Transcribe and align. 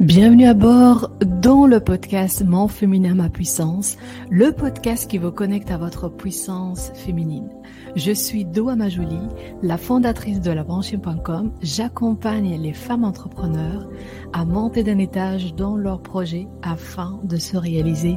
Bienvenue 0.00 0.46
à 0.46 0.54
bord 0.54 1.10
dans 1.20 1.66
le 1.66 1.78
podcast 1.78 2.42
Mon 2.42 2.68
féminin, 2.68 3.14
ma 3.14 3.28
puissance, 3.28 3.98
le 4.30 4.50
podcast 4.50 5.10
qui 5.10 5.18
vous 5.18 5.30
connecte 5.30 5.70
à 5.70 5.76
votre 5.76 6.08
puissance 6.08 6.90
féminine. 6.94 7.50
Je 7.96 8.10
suis 8.10 8.46
Doa 8.46 8.76
Majouli, 8.76 9.20
la 9.62 9.76
fondatrice 9.76 10.40
de 10.40 10.52
labranchine.com. 10.52 11.52
J'accompagne 11.60 12.58
les 12.62 12.72
femmes 12.72 13.04
entrepreneurs 13.04 13.90
à 14.32 14.46
monter 14.46 14.82
d'un 14.84 14.96
étage 14.96 15.54
dans 15.54 15.76
leurs 15.76 16.00
projets 16.00 16.48
afin 16.62 17.20
de 17.24 17.36
se 17.36 17.58
réaliser 17.58 18.16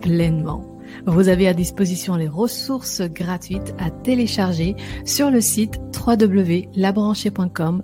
pleinement. 0.00 0.64
Vous 1.04 1.28
avez 1.28 1.48
à 1.48 1.52
disposition 1.52 2.14
les 2.14 2.28
ressources 2.28 3.00
gratuites 3.00 3.74
à 3.80 3.90
télécharger 3.90 4.76
sur 5.04 5.32
le 5.32 5.40
site 5.40 5.80
www.labranchée.com 6.06 7.82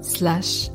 slash. 0.00 0.70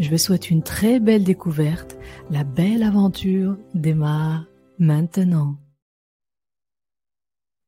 Je 0.00 0.10
vous 0.10 0.18
souhaite 0.18 0.50
une 0.50 0.64
très 0.64 0.98
belle 0.98 1.22
découverte. 1.22 1.96
La 2.28 2.42
belle 2.42 2.82
aventure 2.82 3.56
démarre 3.74 4.46
maintenant. 4.78 5.56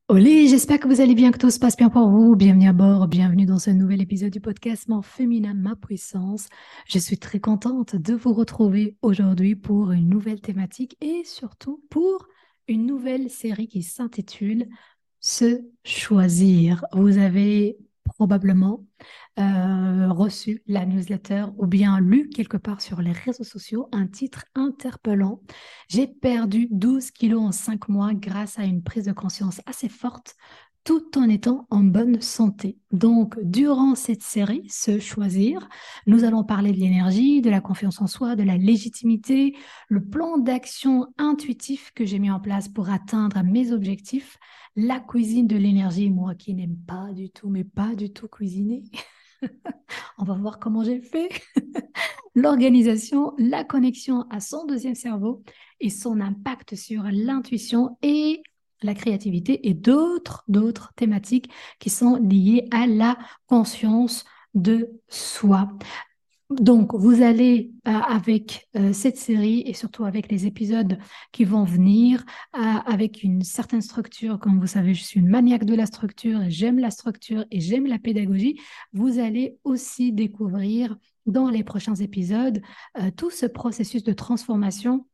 Olé, 0.09 0.49
j'espère 0.49 0.81
que 0.81 0.89
vous 0.89 1.01
allez 1.01 1.15
bien, 1.15 1.31
que 1.31 1.39
tout 1.39 1.51
se 1.51 1.61
passe 1.61 1.77
bien 1.77 1.89
pour 1.89 2.09
vous. 2.09 2.35
Bienvenue 2.35 2.69
à 2.69 2.73
bord, 2.73 3.07
bienvenue 3.07 3.47
dans 3.47 3.61
ce 3.61 3.71
nouvel 3.71 4.03
épisode 4.03 4.33
du 4.33 4.41
podcast 4.41 4.89
Mon 4.89 5.03
féminin, 5.03 5.55
ma 5.55 5.77
puissance. 5.77 6.49
Je 6.89 6.99
suis 6.99 7.19
très 7.19 7.39
contente 7.39 7.95
de 7.95 8.15
vous 8.15 8.33
retrouver 8.33 8.97
aujourd'hui 9.03 9.55
pour 9.55 9.93
une 9.93 10.09
nouvelle 10.09 10.41
thématique 10.41 10.97
et 11.01 11.23
surtout 11.25 11.81
pour 11.91 12.27
une 12.67 12.87
nouvelle 12.87 13.31
série 13.31 13.69
qui 13.69 13.85
s'intitule 13.85 14.67
Se 15.21 15.61
choisir. 15.85 16.85
Vous 16.93 17.19
avez 17.19 17.79
probablement 18.17 18.85
euh, 19.39 20.09
reçu 20.11 20.63
la 20.67 20.87
newsletter 20.87 21.47
ou 21.59 21.67
bien 21.67 22.01
lu 22.01 22.31
quelque 22.31 22.57
part 22.57 22.81
sur 22.81 23.03
les 23.03 23.13
réseaux 23.13 23.45
sociaux 23.45 23.89
un 23.93 24.07
titre 24.07 24.45
interpellant. 24.55 25.43
J'ai 25.89 26.07
perdu 26.07 26.69
12 26.71 27.11
kilos 27.11 27.43
en 27.43 27.53
5 27.53 27.89
mois 27.89 28.15
grâce 28.15 28.59
à 28.59 28.65
une 28.65 28.83
prise 28.83 29.05
de 29.05 29.13
conscience 29.13 29.61
assez 29.67 29.91
forte 29.91 30.35
tout 30.87 31.19
en 31.19 31.29
étant 31.29 31.67
en 31.71 31.81
bonne 31.81 32.21
santé. 32.21 32.79
Donc, 32.93 33.37
durant 33.43 33.97
cette 33.97 34.23
série, 34.23 34.63
Se 34.69 35.01
choisir, 35.01 35.69
nous 36.07 36.23
allons 36.23 36.45
parler 36.45 36.71
de 36.71 36.79
l'énergie, 36.79 37.43
de 37.43 37.51
la 37.51 37.61
confiance 37.61 38.01
en 38.01 38.07
soi, 38.07 38.37
de 38.37 38.45
la 38.45 38.57
légitimité, 38.57 39.57
le 39.89 40.05
plan 40.05 40.39
d'action 40.39 41.09
intuitif 41.19 41.91
que 41.93 42.05
j'ai 42.05 42.21
mis 42.21 42.31
en 42.31 42.39
place 42.39 42.69
pour 42.69 42.89
atteindre 42.89 43.43
mes 43.43 43.73
objectifs, 43.73 44.39
la 44.77 45.01
cuisine 45.01 45.47
de 45.47 45.57
l'énergie, 45.57 46.11
moi 46.11 46.35
qui 46.35 46.55
n'aime 46.55 46.77
pas 46.77 47.13
du 47.13 47.31
tout, 47.31 47.49
mais 47.49 47.65
pas 47.65 47.95
du 47.95 48.13
tout 48.13 48.29
cuisiner. 48.29 48.85
On 50.19 50.25
va 50.25 50.35
voir 50.35 50.59
comment 50.59 50.85
j'ai 50.85 51.01
fait. 51.01 51.29
L'organisation, 52.35 53.33
la 53.39 53.65
connexion 53.65 54.27
à 54.31 54.41
son 54.41 54.67
deuxième 54.67 54.95
cerveau 54.95 55.43
et 55.81 55.89
son 55.89 56.21
impact 56.21 56.75
sur 56.75 57.03
l'intuition 57.05 57.97
et 58.03 58.43
la 58.83 58.95
créativité 58.95 59.67
et 59.69 59.75
d'autres, 59.75 60.45
thématiques 60.97 61.51
qui 61.79 61.89
sont 61.89 62.17
liées 62.17 62.69
à 62.71 62.87
la 62.87 63.17
conscience 63.47 64.25
de 64.55 65.01
soi. 65.09 65.69
Donc, 66.51 66.95
vous 66.95 67.23
allez 67.23 67.73
euh, 67.89 67.91
avec 67.91 68.69
euh, 68.77 68.93
cette 68.93 69.17
série 69.17 69.63
et 69.67 69.75
surtout 69.75 70.05
avec 70.05 70.31
les 70.31 70.47
épisodes 70.47 70.97
qui 71.33 71.45
vont 71.45 71.65
venir, 71.65 72.25
euh, 72.55 72.61
avec 72.61 73.25
une 73.25 73.43
certaine 73.43 73.81
structure. 73.81 74.39
Comme 74.39 74.61
vous 74.61 74.69
savez, 74.69 74.95
je 74.95 75.03
suis 75.03 75.19
une 75.19 75.29
maniaque 75.29 75.65
de 75.65 75.75
la 75.75 75.87
structure, 75.87 76.43
j'aime 76.47 76.79
la 76.79 76.93
structure 76.93 77.45
et 77.51 77.61
j'aime 77.61 77.87
la 77.87 77.99
pédagogie. 77.99 78.61
Vous 78.93 79.19
allez 79.19 79.59
aussi 79.65 80.13
découvrir 80.13 80.97
dans 81.27 81.51
les 81.51 81.65
prochains 81.65 81.97
épisodes 81.97 82.63
tout 83.17 83.31
ce 83.31 83.47
processus 83.47 84.05
de 84.05 84.13
transformation 84.13 85.05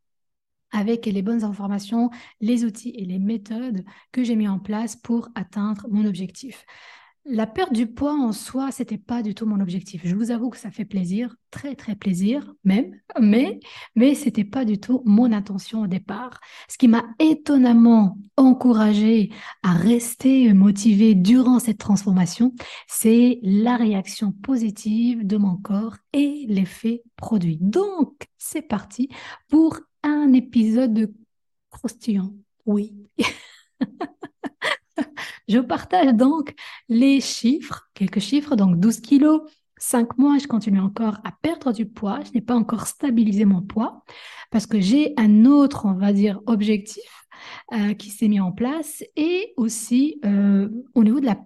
avec 0.70 1.06
les 1.06 1.22
bonnes 1.22 1.44
informations, 1.44 2.10
les 2.42 2.66
outils 2.66 2.94
et 2.96 3.06
les 3.06 3.18
méthodes 3.18 3.84
que 4.10 4.22
j'ai 4.22 4.36
mis 4.36 4.48
en 4.48 4.58
place 4.58 4.96
pour 4.96 5.30
atteindre 5.34 5.86
mon 5.90 6.04
objectif. 6.04 6.66
La 7.24 7.46
perte 7.46 7.72
du 7.72 7.86
poids 7.86 8.14
en 8.14 8.32
soi, 8.32 8.72
c'était 8.72 8.98
pas 8.98 9.22
du 9.22 9.32
tout 9.32 9.46
mon 9.46 9.60
objectif. 9.60 10.02
Je 10.04 10.16
vous 10.16 10.32
avoue 10.32 10.50
que 10.50 10.56
ça 10.56 10.72
fait 10.72 10.84
plaisir, 10.84 11.36
très 11.52 11.76
très 11.76 11.94
plaisir 11.94 12.52
même, 12.64 12.98
mais 13.20 13.60
mais 13.94 14.16
c'était 14.16 14.44
pas 14.44 14.64
du 14.64 14.80
tout 14.80 15.02
mon 15.06 15.32
intention 15.32 15.82
au 15.82 15.86
départ. 15.86 16.40
Ce 16.68 16.76
qui 16.76 16.88
m'a 16.88 17.04
étonnamment 17.20 18.18
encouragé 18.36 19.30
à 19.62 19.72
rester 19.72 20.52
motivé 20.52 21.14
durant 21.14 21.60
cette 21.60 21.78
transformation, 21.78 22.54
c'est 22.88 23.38
la 23.42 23.76
réaction 23.76 24.32
positive 24.32 25.24
de 25.24 25.36
mon 25.36 25.56
corps 25.56 25.98
et 26.12 26.46
l'effet 26.48 27.04
produit. 27.14 27.56
Donc, 27.60 28.26
c'est 28.36 28.62
parti 28.62 29.08
pour 29.48 29.78
un 30.02 30.32
épisode 30.32 30.92
de 30.92 31.14
croustillant. 31.70 32.32
Oui. 32.66 32.96
Je 35.52 35.58
partage 35.58 36.14
donc 36.14 36.54
les 36.88 37.20
chiffres, 37.20 37.90
quelques 37.92 38.20
chiffres, 38.20 38.56
donc 38.56 38.80
12 38.80 39.02
kilos, 39.02 39.42
5 39.76 40.16
mois, 40.16 40.38
je 40.38 40.46
continue 40.46 40.80
encore 40.80 41.18
à 41.24 41.32
perdre 41.42 41.74
du 41.74 41.84
poids, 41.84 42.20
je 42.24 42.32
n'ai 42.32 42.40
pas 42.40 42.54
encore 42.54 42.86
stabilisé 42.86 43.44
mon 43.44 43.60
poids 43.60 44.02
parce 44.50 44.66
que 44.66 44.80
j'ai 44.80 45.12
un 45.18 45.44
autre, 45.44 45.84
on 45.84 45.92
va 45.92 46.14
dire, 46.14 46.40
objectif 46.46 47.26
euh, 47.74 47.92
qui 47.92 48.08
s'est 48.08 48.28
mis 48.28 48.40
en 48.40 48.50
place 48.50 49.04
et 49.14 49.52
aussi 49.58 50.20
euh, 50.24 50.70
au 50.94 51.04
niveau 51.04 51.20
de 51.20 51.26
la 51.26 51.36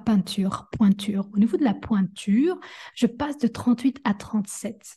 peinture, 0.00 0.66
pointure. 0.72 1.28
Au 1.32 1.38
niveau 1.38 1.56
de 1.56 1.62
la 1.62 1.74
pointure, 1.74 2.58
je 2.96 3.06
passe 3.06 3.38
de 3.38 3.46
38 3.46 4.00
à 4.02 4.14
37. 4.14 4.96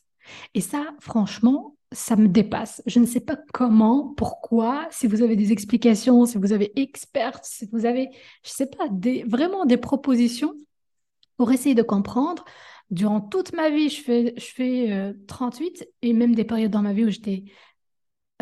Et 0.54 0.60
ça, 0.60 0.96
franchement, 0.98 1.76
ça 1.92 2.16
me 2.16 2.28
dépasse. 2.28 2.82
Je 2.86 3.00
ne 3.00 3.06
sais 3.06 3.20
pas 3.20 3.36
comment, 3.52 4.14
pourquoi, 4.16 4.86
si 4.90 5.06
vous 5.06 5.22
avez 5.22 5.36
des 5.36 5.52
explications, 5.52 6.24
si 6.26 6.38
vous 6.38 6.52
avez 6.52 6.72
experts, 6.80 7.40
si 7.42 7.68
vous 7.72 7.84
avez, 7.84 8.10
je 8.44 8.50
ne 8.50 8.54
sais 8.54 8.66
pas, 8.66 8.88
vraiment 9.26 9.64
des 9.66 9.76
propositions 9.76 10.54
pour 11.36 11.50
essayer 11.52 11.74
de 11.74 11.82
comprendre. 11.82 12.44
Durant 12.90 13.20
toute 13.20 13.54
ma 13.54 13.70
vie, 13.70 13.88
je 13.88 14.02
fais, 14.02 14.34
je 14.36 14.46
fais 14.46 15.14
38 15.26 15.82
euh, 15.82 15.84
et 16.02 16.12
même 16.12 16.34
des 16.34 16.44
périodes 16.44 16.72
dans 16.72 16.82
ma 16.82 16.92
vie 16.92 17.04
où 17.04 17.10
j'étais 17.10 17.44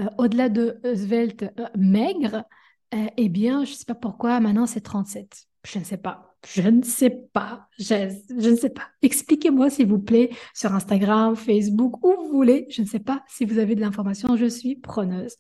euh, 0.00 0.06
au-delà 0.18 0.48
de 0.48 0.80
svelte, 0.94 1.44
euh, 1.58 1.66
maigre. 1.76 2.44
eh 2.92 3.28
bien, 3.28 3.64
je 3.64 3.72
ne 3.72 3.76
sais 3.76 3.84
pas 3.84 3.94
pourquoi, 3.94 4.40
maintenant 4.40 4.66
c'est 4.66 4.80
37. 4.80 5.46
Je 5.64 5.78
ne 5.78 5.84
sais 5.84 5.98
pas. 5.98 6.27
Je 6.46 6.62
ne 6.62 6.82
sais 6.82 7.10
pas. 7.10 7.68
Je, 7.78 8.50
ne 8.50 8.56
sais 8.56 8.70
pas. 8.70 8.88
Expliquez-moi, 9.02 9.70
s'il 9.70 9.88
vous 9.88 9.98
plaît, 9.98 10.30
sur 10.54 10.72
Instagram, 10.74 11.36
Facebook, 11.36 12.04
où 12.04 12.14
vous 12.16 12.30
voulez. 12.30 12.66
Je 12.70 12.82
ne 12.82 12.86
sais 12.86 13.00
pas 13.00 13.24
si 13.28 13.44
vous 13.44 13.58
avez 13.58 13.74
de 13.74 13.80
l'information. 13.80 14.36
Je 14.36 14.46
suis 14.46 14.76
preneuse. 14.76 15.36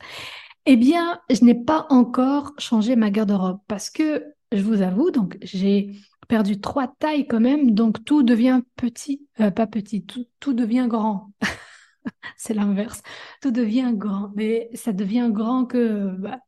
Eh 0.66 0.76
bien, 0.76 1.20
je 1.30 1.44
n'ai 1.44 1.54
pas 1.54 1.86
encore 1.90 2.52
changé 2.58 2.96
ma 2.96 3.10
garde-robe 3.10 3.60
parce 3.68 3.90
que, 3.90 4.24
je 4.52 4.62
vous 4.62 4.82
avoue, 4.82 5.10
donc 5.10 5.38
j'ai 5.42 5.92
perdu 6.28 6.60
trois 6.60 6.94
tailles 6.98 7.26
quand 7.26 7.40
même, 7.40 7.72
donc 7.72 8.04
tout 8.04 8.22
devient 8.22 8.60
petit, 8.76 9.26
euh, 9.40 9.50
pas 9.50 9.66
petit, 9.66 10.04
tout, 10.04 10.26
tout 10.40 10.52
devient 10.52 10.86
grand. 10.88 11.32
C'est 12.36 12.54
l'inverse. 12.54 13.02
Tout 13.40 13.50
devient 13.50 13.92
grand, 13.94 14.30
mais 14.36 14.70
ça 14.74 14.92
devient 14.92 15.30
grand 15.32 15.64
que 15.64 16.14
bah, 16.18 16.38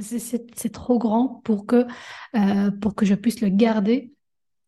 c'est 0.00 0.72
trop 0.72 0.98
grand 0.98 1.40
pour 1.44 1.66
que, 1.66 1.86
euh, 2.36 2.70
pour 2.70 2.94
que 2.94 3.06
je 3.06 3.14
puisse 3.14 3.40
le 3.40 3.48
garder. 3.48 4.12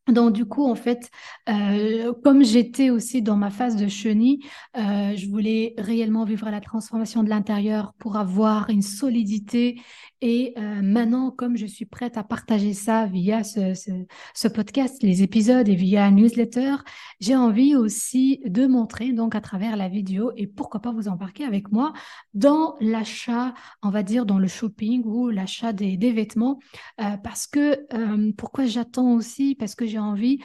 Donc 0.09 0.33
du 0.33 0.45
coup, 0.45 0.65
en 0.65 0.75
fait, 0.75 1.11
euh, 1.49 2.13
comme 2.25 2.43
j'étais 2.45 2.91
aussi 2.91 3.23
dans 3.23 3.37
ma 3.37 3.51
phase 3.51 3.77
de 3.77 3.87
chenille, 3.87 4.41
euh, 4.77 5.15
je 5.17 5.29
voulais 5.29 5.75
réellement 5.79 6.25
vivre 6.25 6.51
la 6.51 6.61
transformation 6.61 7.23
de 7.23 7.29
l'intérieur 7.29 7.93
pour 7.99 8.17
avoir 8.17 8.71
une 8.71 8.83
solidité 8.83 9.81
et 10.23 10.53
euh, 10.59 10.83
maintenant, 10.83 11.31
comme 11.31 11.57
je 11.57 11.65
suis 11.65 11.87
prête 11.87 12.19
à 12.19 12.25
partager 12.25 12.75
ça 12.75 13.07
via 13.07 13.43
ce, 13.43 14.49
podcast, 14.49 15.03
les 15.03 15.23
épisodes 15.23 15.69
et 15.69 15.75
via 15.75 16.05
un 16.05 16.11
newsletter, 16.11 16.77
j'ai 17.21 17.37
envie 17.37 17.75
aussi 17.75 18.41
de 18.45 18.67
montrer 18.67 19.13
donc 19.13 19.35
à 19.35 19.41
travers 19.41 19.77
la 19.77 19.89
vidéo 19.89 20.33
et 20.37 20.47
pourquoi 20.47 20.81
pas 20.81 20.93
vous 20.93 21.09
embarquer 21.09 21.45
avec 21.45 21.73
moi 21.73 21.95
dans 22.35 22.77
l'achat, 22.81 23.55
on 23.83 23.89
va 23.89 24.03
dire 24.03 24.27
dans 24.27 24.39
le 24.39 24.49
shopping 24.49 25.03
ou 25.05 25.31
l'achat 25.31 25.73
des, 25.73 25.97
des, 25.97 26.13
vêtements. 26.13 26.59
Euh, 27.01 27.17
parce 27.17 27.47
que 27.47 27.87
euh, 27.95 28.33
pourquoi 28.37 28.67
j'attends 28.67 29.15
aussi? 29.15 29.55
Parce 29.55 29.75
que 29.75 29.87
j'ai 29.87 29.99
envie 29.99 30.39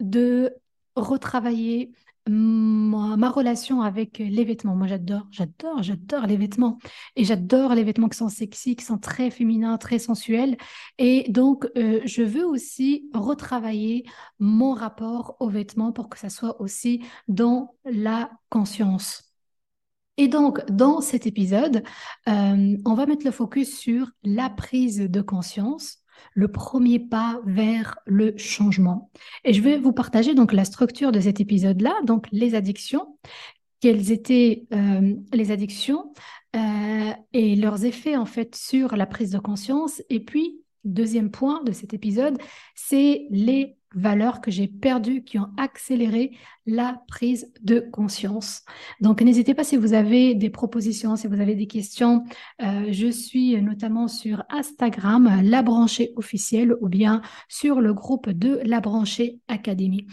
de 0.00 0.54
retravailler 0.96 1.92
ma, 2.28 3.30
relation 3.30 3.82
avec 3.82 4.18
les 4.18 4.44
vêtements. 4.44 4.74
Moi, 4.74 4.86
j'adore, 4.86 5.26
j'adore, 5.30 5.82
j'adore 5.82 6.26
les 6.26 6.36
vêtements. 6.36 6.78
Et 7.16 7.24
j'adore 7.24 7.74
les 7.74 7.84
vêtements 7.84 8.08
qui 8.08 8.18
sont 8.18 8.28
sexy, 8.28 8.76
qui 8.76 8.84
sont 8.84 8.98
très 8.98 9.30
féminins, 9.30 9.78
très 9.78 9.98
sensuels. 9.98 10.56
Et 10.98 11.30
donc, 11.30 11.66
euh, 11.76 12.00
je 12.04 12.22
veux 12.22 12.46
aussi 12.46 13.08
retravailler 13.12 14.04
mon 14.38 14.72
rapport 14.74 15.36
aux 15.40 15.48
vêtements 15.48 15.92
pour 15.92 16.08
que 16.08 16.18
ça 16.18 16.30
soit 16.30 16.60
aussi 16.60 17.04
dans 17.28 17.74
la 17.84 18.30
conscience. 18.48 19.34
Et 20.16 20.28
donc, 20.28 20.64
dans 20.70 21.00
cet 21.00 21.26
épisode, 21.26 21.82
euh, 22.28 22.76
on 22.84 22.94
va 22.94 23.06
mettre 23.06 23.24
le 23.24 23.32
focus 23.32 23.76
sur 23.76 24.10
la 24.22 24.48
prise 24.48 24.98
de 24.98 25.20
conscience 25.20 26.03
le 26.32 26.48
premier 26.48 26.98
pas 26.98 27.40
vers 27.44 27.98
le 28.06 28.36
changement. 28.36 29.10
Et 29.44 29.52
je 29.52 29.62
vais 29.62 29.78
vous 29.78 29.92
partager 29.92 30.34
donc 30.34 30.52
la 30.52 30.64
structure 30.64 31.12
de 31.12 31.20
cet 31.20 31.40
épisode-là, 31.40 31.94
donc 32.04 32.26
les 32.32 32.54
addictions, 32.54 33.18
quelles 33.80 34.12
étaient 34.12 34.66
euh, 34.72 35.14
les 35.32 35.50
addictions 35.50 36.12
euh, 36.56 37.12
et 37.32 37.56
leurs 37.56 37.84
effets 37.84 38.16
en 38.16 38.26
fait 38.26 38.54
sur 38.54 38.96
la 38.96 39.06
prise 39.06 39.30
de 39.30 39.38
conscience. 39.38 40.02
Et 40.08 40.20
puis, 40.20 40.62
deuxième 40.84 41.30
point 41.30 41.62
de 41.64 41.72
cet 41.72 41.94
épisode, 41.94 42.38
c'est 42.74 43.26
les 43.30 43.76
valeurs 43.94 44.40
que 44.40 44.50
j'ai 44.50 44.68
perdues 44.68 45.22
qui 45.22 45.38
ont 45.38 45.50
accéléré 45.56 46.36
la 46.66 47.02
prise 47.08 47.52
de 47.62 47.80
conscience. 47.80 48.62
Donc, 49.00 49.20
n'hésitez 49.22 49.54
pas 49.54 49.64
si 49.64 49.76
vous 49.76 49.92
avez 49.92 50.34
des 50.34 50.50
propositions, 50.50 51.16
si 51.16 51.26
vous 51.26 51.40
avez 51.40 51.54
des 51.54 51.66
questions. 51.66 52.24
Euh, 52.62 52.86
je 52.90 53.08
suis 53.08 53.60
notamment 53.60 54.08
sur 54.08 54.44
Instagram, 54.50 55.40
La 55.42 55.62
Branchée 55.62 56.12
officielle, 56.16 56.74
ou 56.80 56.88
bien 56.88 57.22
sur 57.48 57.80
le 57.80 57.94
groupe 57.94 58.30
de 58.30 58.60
La 58.64 58.80
Branchée 58.80 59.40
Académie. 59.48 60.06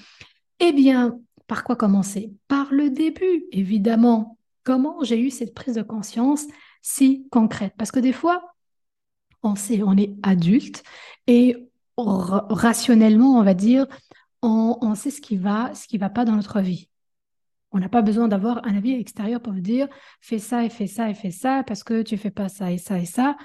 Eh 0.60 0.74
bien, 0.74 1.20
par 1.48 1.64
quoi 1.64 1.76
commencer? 1.76 2.32
Par 2.48 2.72
le 2.72 2.90
début, 2.90 3.46
évidemment. 3.52 4.38
Comment 4.64 5.04
j'ai 5.04 5.20
eu 5.20 5.32
cette 5.32 5.56
prise 5.56 5.76
de 5.76 5.82
conscience 5.82 6.46
si 6.82 7.28
concrète? 7.32 7.74
Parce 7.78 7.92
que 7.92 8.00
des 8.00 8.14
fois, 8.14 8.54
on 9.44 9.56
sait, 9.56 9.82
on 9.84 9.98
est 9.98 10.14
adulte 10.24 10.84
et 11.28 11.71
rationnellement, 12.04 13.40
on 13.40 13.44
va 13.44 13.54
dire, 13.54 13.88
on, 14.42 14.96
sait 14.96 15.12
ce 15.12 15.22
qui 15.22 15.38
va, 15.38 15.74
ce 15.76 15.88
qui 15.88 15.98
va 15.98 16.10
pas 16.10 16.26
dans 16.26 16.36
notre 16.36 16.62
vie. 16.62 16.90
On 17.72 17.80
n'a 17.80 17.90
pas 17.90 18.02
besoin 18.02 18.28
d'avoir 18.28 18.66
un 18.66 18.76
avis 18.76 18.94
extérieur 18.94 19.42
pour 19.42 19.54
dire 19.54 19.88
fais 20.20 20.40
ça 20.40 20.66
et 20.66 20.70
fais 20.70 20.88
ça 20.88 21.10
et 21.10 21.14
fais 21.14 21.32
ça 21.32 21.64
parce 21.66 21.84
que 21.84 22.02
tu 22.02 22.18
fais 22.18 22.32
pas 22.32 22.50
ça 22.50 22.72
et 22.72 22.78
ça 22.78 23.00
et 23.00 23.06
ça. 23.06 23.38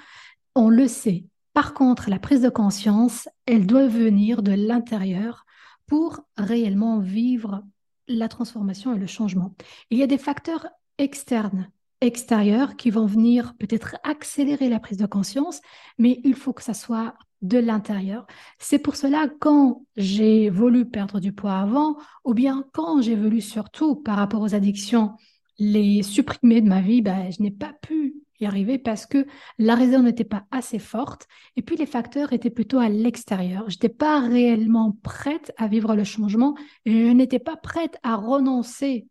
On 0.55 0.69
le 0.69 0.87
sait. 0.87 1.25
Par 1.53 1.73
contre, 1.73 2.09
la 2.09 2.19
prise 2.19 2.41
de 2.41 2.49
conscience, 2.49 3.29
elle 3.45 3.65
doit 3.65 3.87
venir 3.87 4.43
de 4.43 4.51
l'intérieur 4.51 5.45
pour 5.87 6.21
réellement 6.37 6.99
vivre 6.99 7.63
la 8.07 8.27
transformation 8.27 8.93
et 8.93 8.99
le 8.99 9.07
changement. 9.07 9.55
Il 9.89 9.97
y 9.97 10.03
a 10.03 10.07
des 10.07 10.17
facteurs 10.17 10.67
externes, 10.97 11.69
extérieurs, 12.01 12.75
qui 12.75 12.89
vont 12.89 13.05
venir 13.05 13.53
peut-être 13.57 13.95
accélérer 14.03 14.69
la 14.69 14.79
prise 14.79 14.97
de 14.97 15.05
conscience, 15.05 15.61
mais 15.97 16.19
il 16.23 16.35
faut 16.35 16.53
que 16.53 16.63
ça 16.63 16.73
soit 16.73 17.15
de 17.41 17.57
l'intérieur. 17.57 18.25
C'est 18.59 18.79
pour 18.79 18.95
cela 18.95 19.27
quand 19.39 19.85
j'ai 19.95 20.49
voulu 20.49 20.85
perdre 20.85 21.19
du 21.19 21.31
poids 21.31 21.59
avant, 21.59 21.97
ou 22.25 22.33
bien 22.33 22.65
quand 22.73 23.01
j'ai 23.01 23.15
voulu 23.15 23.41
surtout 23.41 23.95
par 23.95 24.17
rapport 24.17 24.41
aux 24.41 24.55
addictions 24.55 25.15
les 25.59 26.03
supprimer 26.03 26.61
de 26.61 26.67
ma 26.67 26.81
vie, 26.81 27.01
ben, 27.01 27.31
je 27.31 27.41
n'ai 27.41 27.51
pas 27.51 27.73
pu 27.81 28.15
y 28.39 28.45
arriver 28.45 28.77
parce 28.77 29.05
que 29.05 29.25
la 29.57 29.75
raison 29.75 30.03
n'était 30.03 30.23
pas 30.23 30.45
assez 30.51 30.79
forte 30.79 31.27
et 31.55 31.61
puis 31.63 31.75
les 31.75 31.87
facteurs 31.87 32.33
étaient 32.33 32.51
plutôt 32.51 32.79
à 32.79 32.89
l'extérieur. 32.89 33.69
Je 33.69 33.75
n'étais 33.75 33.89
pas 33.89 34.19
réellement 34.19 34.97
prête 35.03 35.51
à 35.57 35.67
vivre 35.67 35.95
le 35.95 36.03
changement 36.03 36.55
et 36.85 36.91
je 36.91 37.11
n'étais 37.11 37.39
pas 37.39 37.57
prête 37.57 37.97
à 38.03 38.15
renoncer. 38.15 39.07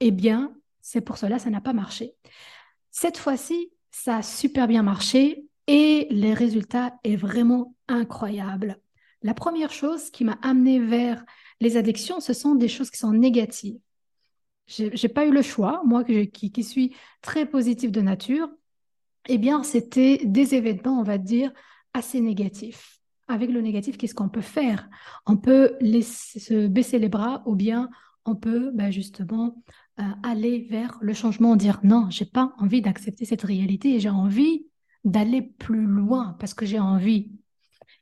Eh 0.00 0.10
bien, 0.10 0.52
c'est 0.80 1.00
pour 1.00 1.18
cela 1.18 1.38
ça 1.38 1.50
n'a 1.50 1.60
pas 1.60 1.72
marché. 1.72 2.14
Cette 2.90 3.18
fois-ci, 3.18 3.70
ça 3.90 4.16
a 4.16 4.22
super 4.22 4.66
bien 4.68 4.82
marché 4.82 5.47
et 5.68 6.08
les 6.10 6.34
résultats 6.34 6.98
est 7.04 7.16
vraiment 7.16 7.74
incroyable. 7.86 8.80
La 9.22 9.34
première 9.34 9.70
chose 9.70 10.10
qui 10.10 10.24
m'a 10.24 10.38
amené 10.42 10.80
vers 10.80 11.24
les 11.60 11.76
addictions, 11.76 12.20
ce 12.20 12.32
sont 12.32 12.54
des 12.54 12.68
choses 12.68 12.90
qui 12.90 12.98
sont 12.98 13.12
négatives. 13.12 13.78
J'ai 14.66 15.08
pas 15.08 15.26
eu 15.26 15.30
le 15.30 15.42
choix, 15.42 15.82
moi 15.84 16.04
qui, 16.04 16.30
qui, 16.30 16.64
suis 16.64 16.94
très 17.22 17.46
positive 17.46 17.90
de 17.90 18.00
nature, 18.00 18.50
eh 19.28 19.38
bien, 19.38 19.62
c'était 19.62 20.20
des 20.24 20.54
événements, 20.54 21.00
on 21.00 21.02
va 21.02 21.18
dire, 21.18 21.52
assez 21.94 22.20
négatifs. 22.20 23.00
Avec 23.28 23.50
le 23.50 23.60
négatif, 23.60 23.96
qu'est-ce 23.96 24.14
qu'on 24.14 24.28
peut 24.28 24.40
faire? 24.40 24.88
On 25.26 25.36
peut 25.36 25.76
se 25.80 26.66
baisser 26.66 26.98
les 26.98 27.08
bras 27.08 27.42
ou 27.46 27.54
bien 27.54 27.88
on 28.24 28.36
peut 28.36 28.70
bah, 28.74 28.90
justement 28.90 29.62
euh, 30.00 30.02
aller 30.22 30.66
vers 30.70 30.98
le 31.00 31.14
changement, 31.14 31.56
dire 31.56 31.80
non, 31.82 32.08
j'ai 32.10 32.26
pas 32.26 32.54
envie 32.58 32.82
d'accepter 32.82 33.24
cette 33.24 33.42
réalité 33.42 33.94
et 33.94 34.00
j'ai 34.00 34.10
envie 34.10 34.66
d'aller 35.08 35.42
plus 35.42 35.86
loin 35.86 36.34
parce 36.40 36.54
que 36.54 36.66
j'ai 36.66 36.78
envie. 36.80 37.32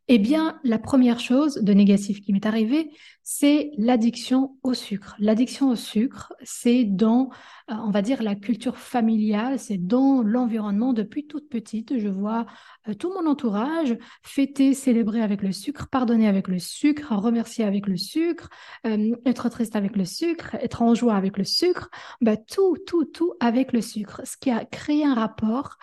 Eh 0.09 0.19
bien, 0.19 0.61
la 0.63 0.79
première 0.79 1.19
chose 1.19 1.57
de 1.57 1.73
négatif 1.73 2.21
qui 2.21 2.33
m'est 2.33 2.47
arrivée, 2.47 2.91
c'est 3.25 3.73
l'addiction 3.77 4.57
au 4.63 4.73
sucre. 4.73 5.17
L'addiction 5.19 5.71
au 5.71 5.75
sucre, 5.75 6.33
c'est 6.45 6.85
dans, 6.85 7.31
euh, 7.73 7.75
on 7.75 7.91
va 7.91 8.01
dire, 8.01 8.23
la 8.23 8.37
culture 8.37 8.79
familiale, 8.79 9.59
c'est 9.59 9.85
dans 9.85 10.23
l'environnement. 10.23 10.93
Depuis 10.93 11.27
toute 11.27 11.49
petite, 11.49 11.99
je 11.99 12.07
vois 12.07 12.47
euh, 12.89 12.95
tout 12.95 13.13
mon 13.13 13.29
entourage 13.29 13.99
fêter, 14.23 14.75
célébrer 14.75 15.23
avec 15.23 15.43
le 15.43 15.51
sucre, 15.51 15.89
pardonner 15.89 16.29
avec 16.29 16.47
le 16.47 16.61
sucre, 16.61 17.13
remercier 17.17 17.65
avec 17.65 17.89
le 17.89 17.97
sucre, 17.97 18.49
euh, 18.87 19.17
être 19.27 19.49
triste 19.49 19.75
avec 19.75 19.97
le 19.97 20.05
sucre, 20.05 20.55
être 20.61 20.83
en 20.83 20.95
joie 20.95 21.17
avec 21.17 21.37
le 21.37 21.43
sucre, 21.43 21.91
bah, 22.21 22.37
tout, 22.37 22.77
tout, 22.87 23.07
tout 23.07 23.33
avec 23.41 23.73
le 23.73 23.81
sucre, 23.81 24.21
ce 24.25 24.37
qui 24.37 24.53
a 24.53 24.65
créé 24.65 25.05
un 25.05 25.15
rapport 25.15 25.79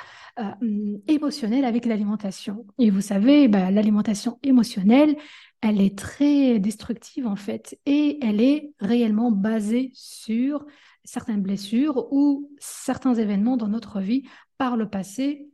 émotionnel 1.08 1.64
avec 1.64 1.86
l'alimentation. 1.86 2.66
Et 2.80 2.90
vous 2.90 3.02
savez, 3.02 3.48
bah, 3.48 3.70
l'alimentation 3.70 4.13
émotionnelle, 4.44 5.16
elle 5.62 5.82
est 5.82 5.98
très 5.98 6.60
destructive 6.60 7.26
en 7.26 7.36
fait 7.36 7.80
et 7.86 8.20
elle 8.22 8.42
est 8.42 8.74
réellement 8.80 9.32
basée 9.32 9.92
sur 9.94 10.66
certaines 11.06 11.42
blessures 11.42 12.12
ou 12.12 12.52
certains 12.60 13.14
événements 13.14 13.58
dans 13.58 13.68
notre 13.68 14.00
vie 14.00 14.24
par 14.58 14.78
le 14.78 14.90
passé 14.90 15.48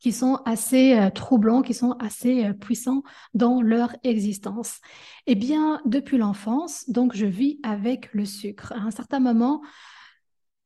qui 0.00 0.12
sont 0.12 0.36
assez 0.46 0.98
euh, 0.98 1.10
troublants, 1.10 1.62
qui 1.62 1.74
sont 1.74 1.92
assez 2.00 2.46
euh, 2.46 2.52
puissants 2.54 3.02
dans 3.34 3.60
leur 3.60 3.94
existence. 4.02 4.80
Eh 5.26 5.34
bien, 5.34 5.80
depuis 5.84 6.16
l'enfance, 6.16 6.88
donc 6.88 7.14
je 7.14 7.26
vis 7.26 7.60
avec 7.62 8.12
le 8.14 8.24
sucre. 8.24 8.72
À 8.72 8.80
un 8.80 8.90
certain 8.90 9.20
moment, 9.20 9.60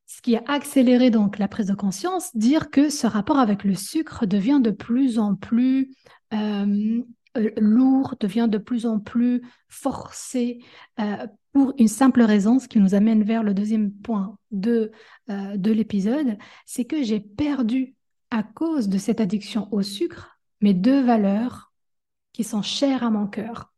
ce 0.07 0.23
qui 0.23 0.37
a 0.37 0.43
accéléré 0.47 1.11
donc 1.11 1.39
la 1.39 1.49
prise 1.49 1.67
de 1.67 1.75
conscience, 1.75 2.35
dire 2.37 2.71
que 2.71 2.89
ce 2.89 3.09
rapport 3.09 3.39
avec 3.39 3.65
le 3.65 3.75
sucre 3.75 4.25
devient 4.27 4.61
de 4.63 4.71
plus 4.71 5.19
en 5.19 5.35
plus 5.35 5.91
euh, 6.35 7.03
euh, 7.37 7.51
lourd, 7.57 8.17
devient 8.21 8.49
de 8.51 8.59
plus 8.59 8.87
en 8.87 9.01
plus 9.01 9.43
forcé 9.69 10.59
euh, 11.01 11.27
pour 11.53 11.75
une 11.79 11.89
simple 11.89 12.23
raison, 12.23 12.59
ce 12.59 12.69
qui 12.69 12.81
nous 12.81 12.95
amène 12.95 13.23
vers 13.23 13.43
le 13.43 13.55
deuxième 13.55 13.93
point 13.93 14.39
de, 14.51 14.91
de 15.29 15.71
l'épisode, 15.71 16.37
c'est 16.67 16.85
que 16.85 17.05
j'ai 17.05 17.21
perdu 17.21 17.95
à 18.33 18.43
cause 18.43 18.89
de 18.89 18.99
cette 18.99 19.21
addiction 19.21 19.69
au 19.73 19.83
sucre 19.83 20.41
mes 20.61 20.75
deux 20.75 21.01
valeurs 21.01 21.73
qui 22.33 22.43
sont 22.43 22.63
chères 22.63 23.05
à 23.05 23.11
mon 23.11 23.29
cœur. 23.29 23.74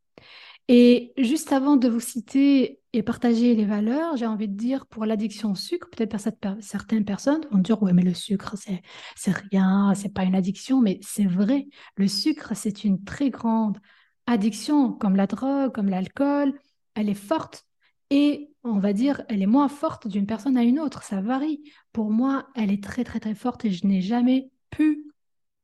Et 0.68 1.12
juste 1.16 1.52
avant 1.52 1.76
de 1.76 1.88
vous 1.88 2.00
citer 2.00 2.80
et 2.92 3.02
partager 3.02 3.54
les 3.54 3.64
valeurs, 3.64 4.16
j'ai 4.16 4.26
envie 4.26 4.48
de 4.48 4.56
dire 4.56 4.86
pour 4.86 5.06
l'addiction 5.06 5.52
au 5.52 5.54
sucre, 5.54 5.88
peut-être 5.90 6.16
certaines 6.60 7.04
personnes 7.04 7.46
vont 7.52 7.58
dire 7.58 7.80
ouais 7.82 7.92
mais 7.92 8.02
le 8.02 8.14
sucre 8.14 8.54
c'est 8.56 8.82
c'est 9.14 9.32
rien, 9.52 9.92
c'est 9.94 10.12
pas 10.12 10.24
une 10.24 10.34
addiction, 10.34 10.80
mais 10.80 10.98
c'est 11.02 11.26
vrai, 11.26 11.68
le 11.96 12.08
sucre 12.08 12.52
c'est 12.56 12.84
une 12.84 13.04
très 13.04 13.30
grande 13.30 13.78
addiction 14.26 14.92
comme 14.92 15.14
la 15.14 15.26
drogue, 15.28 15.72
comme 15.72 15.88
l'alcool, 15.88 16.54
elle 16.94 17.08
est 17.10 17.14
forte 17.14 17.64
et 18.10 18.50
on 18.64 18.78
va 18.78 18.92
dire 18.92 19.22
elle 19.28 19.42
est 19.42 19.46
moins 19.46 19.68
forte 19.68 20.08
d'une 20.08 20.26
personne 20.26 20.56
à 20.56 20.62
une 20.64 20.80
autre, 20.80 21.02
ça 21.04 21.20
varie. 21.20 21.62
Pour 21.92 22.10
moi, 22.10 22.48
elle 22.56 22.72
est 22.72 22.82
très 22.82 23.04
très 23.04 23.20
très 23.20 23.34
forte 23.34 23.64
et 23.64 23.70
je 23.70 23.86
n'ai 23.86 24.00
jamais 24.00 24.50
pu 24.70 25.04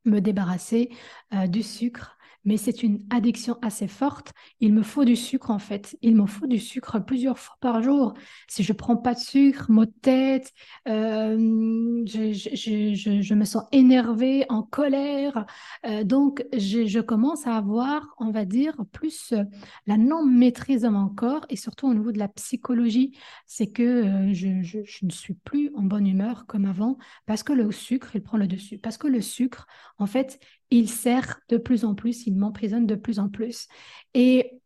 me 0.05 0.19
débarrasser 0.19 0.89
euh, 1.33 1.47
du 1.47 1.63
sucre 1.63 2.12
mais 2.45 2.57
c'est 2.57 2.83
une 2.83 2.99
addiction 3.09 3.57
assez 3.61 3.87
forte. 3.87 4.33
Il 4.59 4.73
me 4.73 4.83
faut 4.83 5.05
du 5.05 5.15
sucre 5.15 5.49
en 5.49 5.59
fait. 5.59 5.97
Il 6.01 6.15
me 6.15 6.25
faut 6.25 6.47
du 6.47 6.59
sucre 6.59 6.99
plusieurs 6.99 7.39
fois 7.39 7.55
par 7.61 7.81
jour. 7.81 8.13
Si 8.47 8.63
je 8.63 8.73
prends 8.73 8.97
pas 8.97 9.13
de 9.13 9.19
sucre, 9.19 9.71
maux 9.71 9.85
de 9.85 9.93
tête, 10.01 10.51
euh, 10.87 12.03
je, 12.05 12.33
je, 12.33 12.93
je, 12.95 13.21
je, 13.21 13.33
me 13.33 13.45
sens 13.45 13.63
énervée, 13.71 14.45
en 14.49 14.63
colère. 14.63 15.45
Euh, 15.85 16.03
donc 16.03 16.45
je, 16.53 16.99
commence 17.01 17.47
à 17.47 17.55
avoir, 17.55 18.15
on 18.19 18.31
va 18.31 18.45
dire, 18.45 18.75
plus 18.91 19.33
euh, 19.33 19.43
la 19.87 19.97
non-maîtrise 19.97 20.81
de 20.83 20.89
mon 20.89 21.09
corps 21.09 21.45
et 21.49 21.55
surtout 21.55 21.87
au 21.87 21.93
niveau 21.93 22.11
de 22.11 22.19
la 22.19 22.27
psychologie. 22.27 23.17
C'est 23.45 23.67
que 23.67 24.31
je, 24.33 25.05
ne 25.05 25.11
suis 25.11 25.33
plus 25.33 25.71
en 25.75 25.83
bonne 25.83 26.07
humeur 26.07 26.45
comme 26.45 26.65
avant 26.65 26.97
parce 27.25 27.43
que 27.43 27.53
le 27.53 27.71
sucre, 27.71 28.15
il 28.15 28.23
prend 28.23 28.37
le 28.37 28.47
dessus. 28.47 28.77
Parce 28.77 28.97
que 28.97 29.07
le 29.07 29.21
sucre, 29.21 29.67
en 29.97 30.05
fait, 30.05 30.39
il 30.73 30.89
sert 30.89 31.39
de 31.49 31.57
plus 31.57 31.85
en 31.85 31.93
plus, 31.93 32.25
il 32.25 32.35
m'emprisonne 32.35 32.87
de 32.87 32.95
plus 32.95 33.19
en 33.19 33.29
plus. 33.29 33.67
Et 34.15 34.59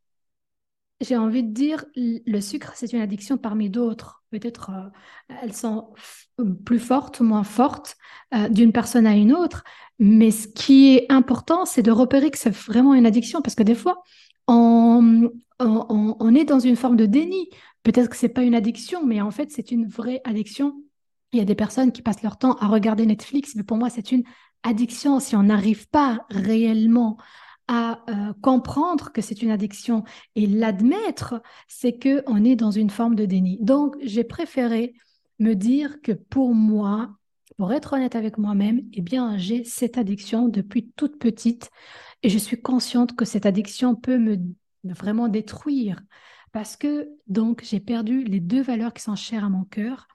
j'ai 1.02 1.18
envie 1.18 1.44
de 1.44 1.52
dire, 1.52 1.84
le 1.96 2.40
sucre, 2.40 2.72
c'est 2.76 2.94
une 2.94 3.02
addiction 3.02 3.38
parmi 3.38 3.70
d'autres. 3.70 4.24
Peut-être 4.32 4.72
euh, 4.72 5.36
elles 5.42 5.54
sont 5.54 5.94
plus 6.66 6.80
fortes 6.80 7.20
moins 7.20 7.44
fortes 7.44 7.98
euh, 8.34 8.48
d'une 8.48 8.72
personne 8.72 9.06
à 9.06 9.16
une 9.16 9.34
autre. 9.34 9.66
Mais 10.00 10.32
ce 10.32 10.48
qui 10.48 10.96
est 10.96 11.12
important, 11.12 11.66
c'est 11.66 11.84
de 11.84 11.92
repérer 11.92 12.32
que 12.32 12.38
c'est 12.38 12.56
vraiment 12.56 12.94
une 12.94 13.06
addiction. 13.06 13.42
Parce 13.42 13.56
que 13.56 13.64
des 13.64 13.76
fois, 13.76 14.02
on, 14.48 15.30
on, 15.60 16.36
est 16.36 16.46
dans 16.46 16.60
une 16.60 16.78
forme 16.78 16.96
de 16.96 17.06
déni. 17.06 17.50
Peut-être 17.84 18.10
que 18.10 18.16
c'est 18.16 18.30
pas 18.30 18.44
une 18.44 18.56
addiction, 18.56 19.06
mais 19.06 19.20
en 19.20 19.32
fait, 19.32 19.52
c'est 19.52 19.72
une 19.72 19.88
vraie 19.88 20.22
addiction. 20.24 20.82
Il 21.34 21.40
y 21.40 21.42
a 21.42 21.46
des 21.46 21.56
personnes 21.56 21.92
qui 21.92 22.02
passent 22.02 22.24
leur 22.24 22.38
temps 22.38 22.54
à 22.56 22.68
regarder 22.68 23.06
Netflix, 23.06 23.56
mais 23.56 23.64
pour 23.64 23.76
moi, 23.76 23.90
c'est 23.90 24.14
une 24.14 24.24
addiction, 24.64 25.20
si 25.20 25.36
on 25.36 25.44
n'arrive 25.44 25.88
pas 25.90 26.26
réellement 26.30 27.18
à 27.68 28.04
euh, 28.10 28.34
comprendre 28.42 29.12
que 29.12 29.22
c'est 29.22 29.42
une 29.42 29.52
addiction 29.52 30.04
et 30.36 30.48
l'admettre, 30.48 31.42
c'est 31.68 31.98
que 31.98 32.24
on 32.28 32.44
est 32.46 32.56
dans 32.56 32.72
une 32.72 32.90
forme 32.90 33.16
de 33.16 33.26
déni. 33.26 33.58
Donc, 33.62 33.96
j'ai 34.02 34.24
préféré 34.24 34.94
me 35.40 35.54
dire 35.54 36.02
que 36.02 36.14
pour 36.14 36.56
moi, 36.56 37.10
pour 37.58 37.74
être 37.74 37.94
honnête 37.94 38.16
avec 38.16 38.38
moi-même, 38.38 38.82
eh 38.94 39.02
bien, 39.02 39.38
j'ai 39.38 39.64
cette 39.64 39.98
addiction 39.98 40.48
depuis 40.48 40.92
toute 40.96 41.20
petite 41.20 41.70
et 42.24 42.30
je 42.30 42.38
suis 42.38 42.62
consciente 42.62 43.16
que 43.16 43.26
cette 43.26 43.46
addiction 43.46 43.96
peut 43.96 44.18
me 44.18 44.38
vraiment 44.84 45.28
détruire 45.28 46.02
parce 46.52 46.78
que 46.78 47.10
donc 47.28 47.64
j'ai 47.64 47.80
perdu 47.80 48.24
les 48.24 48.40
deux 48.40 48.62
valeurs 48.62 48.94
qui 48.94 49.04
sont 49.04 49.16
chères 49.16 49.44
à 49.44 49.50
mon 49.50 49.64
cœur. 49.64 50.08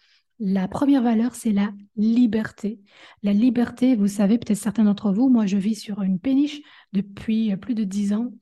La 0.45 0.67
première 0.67 1.03
valeur, 1.03 1.37
c'est 1.37 1.53
la 1.53 1.73
liberté. 1.97 2.81
La 3.23 3.33
liberté, 3.33 3.95
vous 3.95 4.09
savez, 4.09 4.39
peut-être 4.39 4.59
certains 4.59 4.85
d'entre 4.85 5.13
vous, 5.13 5.29
moi 5.29 5.47
je 5.47 5.57
vis 5.57 5.77
sur 5.77 6.03
une 6.03 6.19
péniche 6.19 6.61
depuis 6.93 7.57
plus 7.57 7.77
de 7.77 7.85
dix 7.85 8.13
ans 8.13 8.33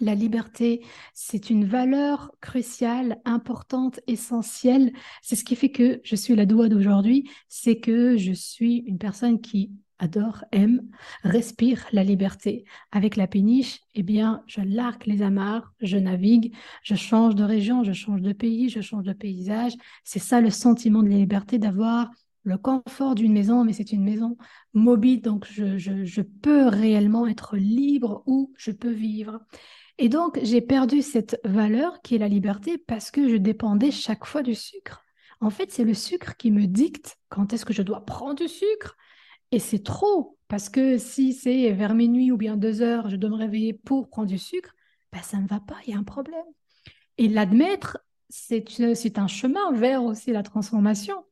la 0.00 0.14
liberté, 0.14 0.84
c'est 1.14 1.50
une 1.50 1.64
valeur 1.64 2.30
cruciale, 2.40 3.20
importante, 3.24 4.00
essentielle. 4.06 4.92
C'est 5.22 5.36
ce 5.36 5.44
qui 5.44 5.56
fait 5.56 5.70
que 5.70 6.00
je 6.04 6.16
suis 6.16 6.34
la 6.34 6.46
doua 6.46 6.68
d'aujourd'hui, 6.68 7.28
c'est 7.48 7.78
que 7.78 8.16
je 8.16 8.32
suis 8.32 8.84
une 8.86 8.98
personne 8.98 9.40
qui 9.40 9.72
adore, 9.98 10.44
aime, 10.52 10.88
respire 11.22 11.86
la 11.92 12.04
liberté. 12.04 12.64
Avec 12.92 13.16
la 13.16 13.26
péniche, 13.26 13.80
eh 13.94 14.02
bien, 14.02 14.42
je 14.46 14.60
largue 14.60 15.06
les 15.06 15.22
amarres, 15.22 15.72
je 15.80 15.96
navigue, 15.96 16.54
je 16.82 16.94
change 16.94 17.34
de 17.34 17.44
région, 17.44 17.84
je 17.84 17.92
change 17.92 18.22
de 18.22 18.32
pays, 18.32 18.68
je 18.68 18.80
change 18.80 19.04
de 19.04 19.12
paysage. 19.12 19.72
C'est 20.04 20.18
ça 20.18 20.40
le 20.40 20.50
sentiment 20.50 21.02
de 21.02 21.08
la 21.08 21.16
liberté, 21.16 21.58
d'avoir 21.58 22.10
le 22.44 22.56
confort 22.56 23.14
d'une 23.14 23.32
maison, 23.32 23.64
mais 23.64 23.72
c'est 23.72 23.92
une 23.92 24.04
maison 24.04 24.36
mobile, 24.72 25.20
donc 25.20 25.46
je, 25.50 25.76
je, 25.76 26.22
peux 26.22 26.66
réellement 26.66 27.26
être 27.26 27.56
libre 27.56 28.22
où 28.26 28.52
je 28.56 28.70
peux 28.70 28.90
vivre. 28.90 29.40
Et 29.98 30.08
donc, 30.08 30.38
j'ai 30.42 30.60
perdu 30.60 31.02
cette 31.02 31.40
valeur 31.44 32.00
qui 32.02 32.14
est 32.14 32.18
la 32.18 32.28
liberté 32.28 32.78
parce 32.78 33.10
que 33.10 33.28
je 33.28 33.36
dépendais 33.36 33.90
chaque 33.90 34.24
fois 34.24 34.42
du 34.42 34.54
sucre. 34.54 35.04
En 35.40 35.50
fait, 35.50 35.70
c'est 35.70 35.84
le 35.84 35.94
sucre 35.94 36.36
qui 36.36 36.50
me 36.50 36.66
dicte 36.66 37.18
quand 37.28 37.52
est-ce 37.52 37.64
que 37.64 37.72
je 37.72 37.82
dois 37.82 38.04
prendre 38.04 38.36
du 38.36 38.48
sucre. 38.48 38.96
Et 39.50 39.58
c'est 39.58 39.82
trop, 39.82 40.38
parce 40.48 40.68
que 40.68 40.98
si 40.98 41.32
c'est 41.32 41.72
vers 41.72 41.94
minuit 41.94 42.30
ou 42.30 42.36
bien 42.36 42.56
deux 42.56 42.82
heures, 42.82 43.08
je 43.08 43.16
dois 43.16 43.30
me 43.30 43.36
réveiller 43.36 43.72
pour 43.72 44.08
prendre 44.08 44.28
du 44.28 44.38
sucre, 44.38 44.74
ben 45.12 45.22
ça 45.22 45.38
ne 45.38 45.46
va 45.46 45.60
pas, 45.60 45.76
il 45.86 45.92
y 45.92 45.96
a 45.96 45.98
un 45.98 46.04
problème. 46.04 46.44
Et 47.16 47.28
l'admettre, 47.28 47.98
c'est 48.28 49.18
un 49.18 49.26
chemin 49.26 49.72
vers 49.72 50.04
aussi 50.04 50.32
la 50.32 50.42
transformation, 50.42 51.24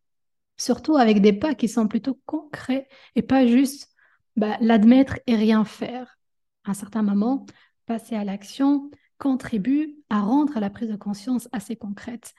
surtout 0.57 0.97
avec 0.97 1.21
des 1.21 1.33
pas 1.33 1.55
qui 1.55 1.69
sont 1.69 1.89
plutôt 1.89 2.19
concrets 2.25 2.89
et 3.15 3.23
pas 3.23 3.47
juste 3.47 3.91
ben, 4.37 4.57
l'admettre 4.61 5.19
et 5.27 5.37
rien 5.37 5.65
faire. 5.65 6.19
À 6.65 6.71
un 6.71 6.75
certain 6.75 7.03
moment, 7.03 7.47
passer 7.85 8.17
à 8.17 8.25
l'action 8.25 8.91
contribue 9.19 9.97
à 10.11 10.21
rendre 10.21 10.59
la 10.59 10.71
prise 10.71 10.91
de 10.91 10.97
conscience 10.97 11.49
assez 11.53 11.77
concrète. 11.77 12.35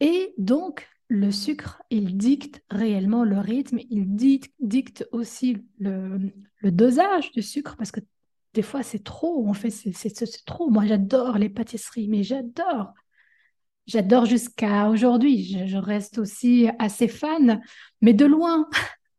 Et 0.00 0.34
donc, 0.38 0.88
le 1.12 1.30
sucre, 1.30 1.82
il 1.90 2.16
dicte 2.16 2.62
réellement 2.70 3.22
le 3.22 3.38
rythme, 3.38 3.78
il 3.90 4.16
dicte, 4.16 5.06
aussi 5.12 5.58
le, 5.78 6.32
dosage 6.62 7.30
du 7.32 7.42
sucre, 7.42 7.76
parce 7.76 7.90
que 7.90 8.00
des 8.54 8.62
fois, 8.62 8.82
c'est 8.82 9.04
trop, 9.04 9.46
en 9.46 9.52
fait, 9.52 9.70
c'est 9.70 10.44
trop. 10.46 10.70
Moi, 10.70 10.86
j'adore 10.86 11.36
les 11.36 11.50
pâtisseries, 11.50 12.08
mais 12.08 12.22
j'adore. 12.22 12.94
J'adore 13.86 14.24
jusqu'à 14.24 14.88
aujourd'hui. 14.88 15.44
Je, 15.44 15.66
je, 15.66 15.76
reste 15.76 16.16
aussi 16.18 16.68
assez 16.78 17.08
fan, 17.08 17.60
mais 18.00 18.14
de 18.14 18.24
loin. 18.24 18.68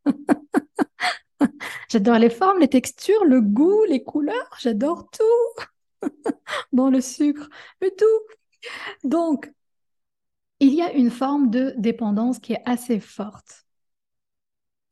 J'adore 1.90 2.18
les 2.18 2.32
formes, 2.32 2.60
les 2.60 2.70
textures, 2.70 3.24
le 3.26 3.40
goût, 3.40 3.84
les 3.84 4.04
couleurs, 4.04 4.58
j'adore 4.60 5.12
tout 5.12 6.10
dans 6.72 6.90
le 6.90 7.02
sucre, 7.02 7.50
mais 7.82 7.92
tout. 7.92 9.08
Donc, 9.08 9.52
il 10.64 10.74
y 10.74 10.82
a 10.82 10.94
une 10.94 11.10
forme 11.10 11.50
de 11.50 11.74
dépendance 11.78 12.40
qui 12.40 12.54
est 12.54 12.62
assez 12.66 13.02
forte. 13.02 13.66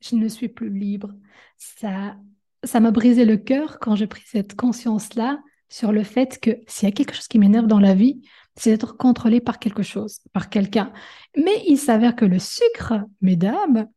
Je 0.01 0.15
ne 0.15 0.27
suis 0.27 0.49
plus 0.49 0.69
libre. 0.69 1.13
Ça, 1.57 2.17
ça 2.63 2.81
m'a 2.81 2.91
brisé 2.91 3.23
le 3.23 3.37
cœur 3.37 3.79
quand 3.79 3.95
j'ai 3.95 4.07
pris 4.07 4.23
cette 4.25 4.55
conscience-là 4.55 5.39
sur 5.69 5.93
le 5.93 6.03
fait 6.03 6.39
que 6.41 6.57
s'il 6.67 6.89
y 6.89 6.91
a 6.91 6.93
quelque 6.93 7.15
chose 7.15 7.29
qui 7.29 7.39
m'énerve 7.39 7.67
dans 7.67 7.79
la 7.79 7.93
vie, 7.93 8.21
c'est 8.57 8.71
d'être 8.71 8.97
contrôlé 8.97 9.39
par 9.39 9.59
quelque 9.59 9.81
chose, 9.81 10.19
par 10.33 10.49
quelqu'un. 10.49 10.91
Mais 11.37 11.63
il 11.65 11.77
s'avère 11.77 12.17
que 12.17 12.25
le 12.25 12.39
sucre, 12.39 13.05
mesdames, 13.21 13.87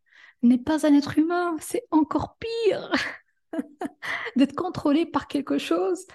n'est 0.42 0.58
pas 0.58 0.86
un 0.86 0.94
être 0.94 1.18
humain, 1.18 1.56
c'est 1.58 1.82
encore 1.90 2.36
pire 2.38 2.92
d'être 4.36 4.54
contrôlé 4.54 5.06
par 5.06 5.26
quelque 5.26 5.58
chose 5.58 6.06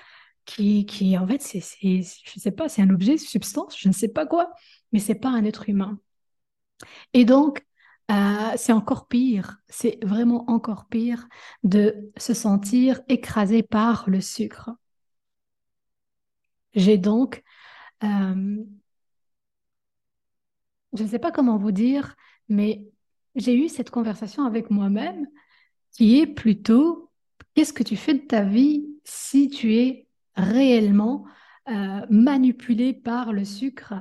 qui, 0.46 0.86
qui 0.86 1.18
en 1.18 1.28
fait, 1.28 1.42
c'est, 1.42 1.62
je 1.82 2.40
sais 2.40 2.52
pas, 2.52 2.70
c'est 2.70 2.82
un 2.82 2.90
objet, 2.92 3.18
substance, 3.18 3.78
je 3.78 3.90
ne 3.90 3.94
sais 3.94 4.08
pas 4.08 4.26
quoi, 4.26 4.52
mais 4.92 5.00
c'est 5.00 5.16
pas 5.16 5.30
un 5.30 5.46
être 5.46 5.70
humain. 5.70 6.00
Et 7.14 7.26
donc, 7.26 7.66
euh, 8.12 8.52
c'est 8.56 8.74
encore 8.74 9.08
pire, 9.08 9.58
c'est 9.70 10.04
vraiment 10.04 10.50
encore 10.50 10.88
pire 10.88 11.28
de 11.64 12.12
se 12.18 12.34
sentir 12.34 13.02
écrasé 13.08 13.64
par 13.64 14.10
le 14.10 14.22
sucre. 14.22 14.72
J'ai 16.74 16.98
donc, 16.98 17.44
euh, 18.04 18.64
je 20.94 21.04
ne 21.04 21.08
sais 21.08 21.20
pas 21.20 21.32
comment 21.32 21.58
vous 21.58 21.72
dire, 21.72 22.16
mais 22.50 22.86
j'ai 23.36 23.56
eu 23.56 23.70
cette 23.70 23.90
conversation 23.92 24.46
avec 24.46 24.70
moi-même 24.72 25.28
qui 25.92 26.20
est 26.20 26.28
plutôt 26.28 27.12
qu'est-ce 27.56 27.74
que 27.74 27.84
tu 27.84 27.98
fais 27.98 28.14
de 28.16 28.26
ta 28.26 28.44
vie 28.44 28.88
si 29.04 29.50
tu 29.50 29.76
es 29.76 30.08
réellement 30.36 31.26
euh, 31.70 32.06
manipulé 32.10 32.94
par 32.94 33.34
le 33.34 33.46
sucre? 33.46 33.94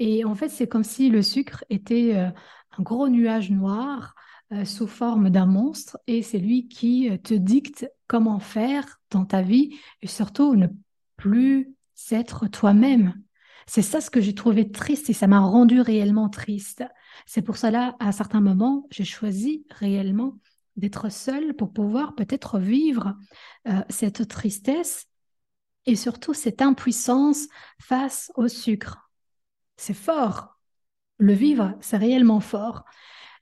Et 0.00 0.24
en 0.24 0.34
fait, 0.34 0.48
c'est 0.48 0.66
comme 0.66 0.82
si 0.82 1.10
le 1.10 1.22
sucre 1.22 1.64
était 1.70 2.16
euh, 2.16 2.30
un 2.76 2.82
gros 2.82 3.08
nuage 3.08 3.50
noir 3.50 4.16
euh, 4.52 4.64
sous 4.64 4.88
forme 4.88 5.30
d'un 5.30 5.46
monstre 5.46 5.98
et 6.08 6.22
c'est 6.22 6.38
lui 6.38 6.66
qui 6.66 7.08
te 7.22 7.34
dicte 7.34 7.88
comment 8.08 8.40
faire 8.40 8.98
dans 9.10 9.24
ta 9.24 9.42
vie 9.42 9.78
et 10.02 10.08
surtout 10.08 10.56
ne 10.56 10.66
plus 11.16 11.72
être 12.10 12.48
toi-même. 12.48 13.14
C'est 13.66 13.82
ça 13.82 14.00
ce 14.00 14.10
que 14.10 14.20
j'ai 14.20 14.34
trouvé 14.34 14.72
triste 14.72 15.10
et 15.10 15.12
ça 15.12 15.28
m'a 15.28 15.38
rendu 15.38 15.80
réellement 15.80 16.28
triste. 16.28 16.82
C'est 17.26 17.42
pour 17.42 17.56
cela, 17.56 17.94
à 18.00 18.10
certains 18.10 18.40
moments, 18.40 18.88
j'ai 18.90 19.04
choisi 19.04 19.64
réellement 19.70 20.38
d'être 20.76 21.10
seule 21.10 21.54
pour 21.54 21.72
pouvoir 21.72 22.14
peut-être 22.14 22.58
vivre 22.58 23.14
euh, 23.68 23.82
cette 23.88 24.26
tristesse 24.26 25.06
et 25.86 25.94
surtout 25.94 26.34
cette 26.34 26.62
impuissance 26.62 27.46
face 27.78 28.32
au 28.34 28.48
sucre. 28.48 29.09
C'est 29.80 29.94
fort. 29.94 30.58
Le 31.16 31.32
vivre, 31.32 31.74
c'est 31.80 31.96
réellement 31.96 32.40
fort. 32.40 32.84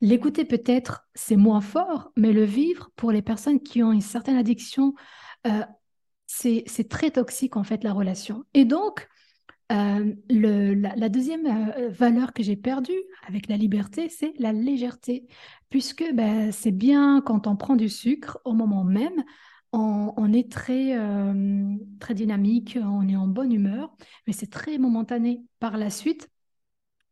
L'écouter 0.00 0.44
peut-être, 0.44 1.08
c'est 1.16 1.34
moins 1.34 1.60
fort, 1.60 2.12
mais 2.16 2.32
le 2.32 2.44
vivre, 2.44 2.90
pour 2.94 3.10
les 3.10 3.22
personnes 3.22 3.60
qui 3.60 3.82
ont 3.82 3.90
une 3.90 4.00
certaine 4.00 4.36
addiction, 4.36 4.94
euh, 5.48 5.64
c'est 6.28 6.88
très 6.88 7.10
toxique 7.10 7.56
en 7.56 7.64
fait 7.64 7.82
la 7.82 7.92
relation. 7.92 8.44
Et 8.54 8.64
donc, 8.64 9.08
euh, 9.72 10.14
la, 10.28 11.08
deuxième 11.08 11.44
euh, 11.46 11.88
valeur 11.88 12.32
que 12.32 12.44
j'ai 12.44 12.54
perdue 12.54 13.02
avec 13.26 13.48
la 13.48 13.56
liberté, 13.56 14.08
c'est 14.08 14.32
la 14.38 14.52
légèreté, 14.52 15.26
puisque 15.70 16.04
ben, 16.14 16.52
c'est 16.52 16.70
bien 16.70 17.20
quand 17.20 17.48
on 17.48 17.56
prend 17.56 17.74
du 17.74 17.88
sucre 17.88 18.38
au 18.44 18.52
moment 18.52 18.84
même, 18.84 19.24
on, 19.72 20.32
est 20.32 20.50
très, 20.50 20.96
euh, 20.96 21.74
très 22.00 22.14
dynamique, 22.14 22.78
on 22.82 23.08
est 23.08 23.16
en 23.16 23.26
bonne 23.26 23.52
humeur, 23.52 23.94
mais 24.26 24.32
c'est 24.32 24.50
très 24.50 24.78
momentané. 24.78 25.42
Par 25.60 25.76
la 25.76 25.90
suite, 25.90 26.28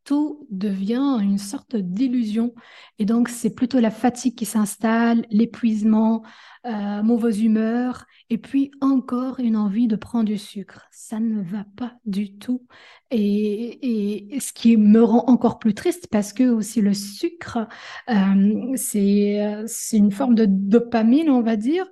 tout 0.07 0.47
devient 0.51 1.19
une 1.21 1.37
sorte 1.37 1.75
d'illusion. 1.75 2.55
Et 2.99 3.05
donc, 3.05 3.29
c'est 3.29 3.55
plutôt 3.55 3.81
la 3.81 3.91
fatigue 3.91 4.37
qui 4.37 4.45
s'installe, 4.47 5.27
l'épuisement, 5.31 6.23
euh, 6.65 7.03
mauvaise 7.03 7.43
humeur, 7.43 8.07
et 8.31 8.39
puis 8.39 8.71
encore 8.81 9.41
une 9.41 9.57
envie 9.57 9.89
de 9.89 9.97
prendre 9.97 10.25
du 10.25 10.39
sucre. 10.39 10.87
Ça 10.93 11.19
ne 11.19 11.43
va 11.43 11.67
pas 11.77 11.95
du 12.05 12.39
tout. 12.39 12.67
Et, 13.11 14.39
ce 14.41 14.53
qui 14.53 14.77
me 14.77 15.03
rend 15.03 15.25
encore 15.27 15.59
plus 15.59 15.75
triste, 15.75 16.07
parce 16.11 16.33
que 16.33 16.45
aussi 16.45 16.81
le 16.81 16.95
sucre, 16.95 17.67
euh, 18.09 18.73
c'est 18.77 19.67
une 19.93 20.13
forme 20.13 20.37
de 20.37 20.47
dopamine, 20.47 21.31
on 21.31 21.43
va 21.43 21.57
dire, 21.57 21.87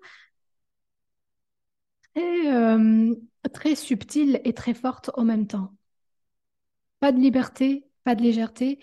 et, 2.16 2.42
euh, 2.47 3.14
très 3.52 3.75
subtile 3.75 4.40
et 4.44 4.52
très 4.52 4.75
forte 4.75 5.11
en 5.14 5.25
même 5.25 5.47
temps. 5.47 5.73
Pas 7.00 7.12
de 7.12 7.21
liberté, 7.21 7.85
pas 8.04 8.14
de 8.14 8.23
légèreté. 8.23 8.78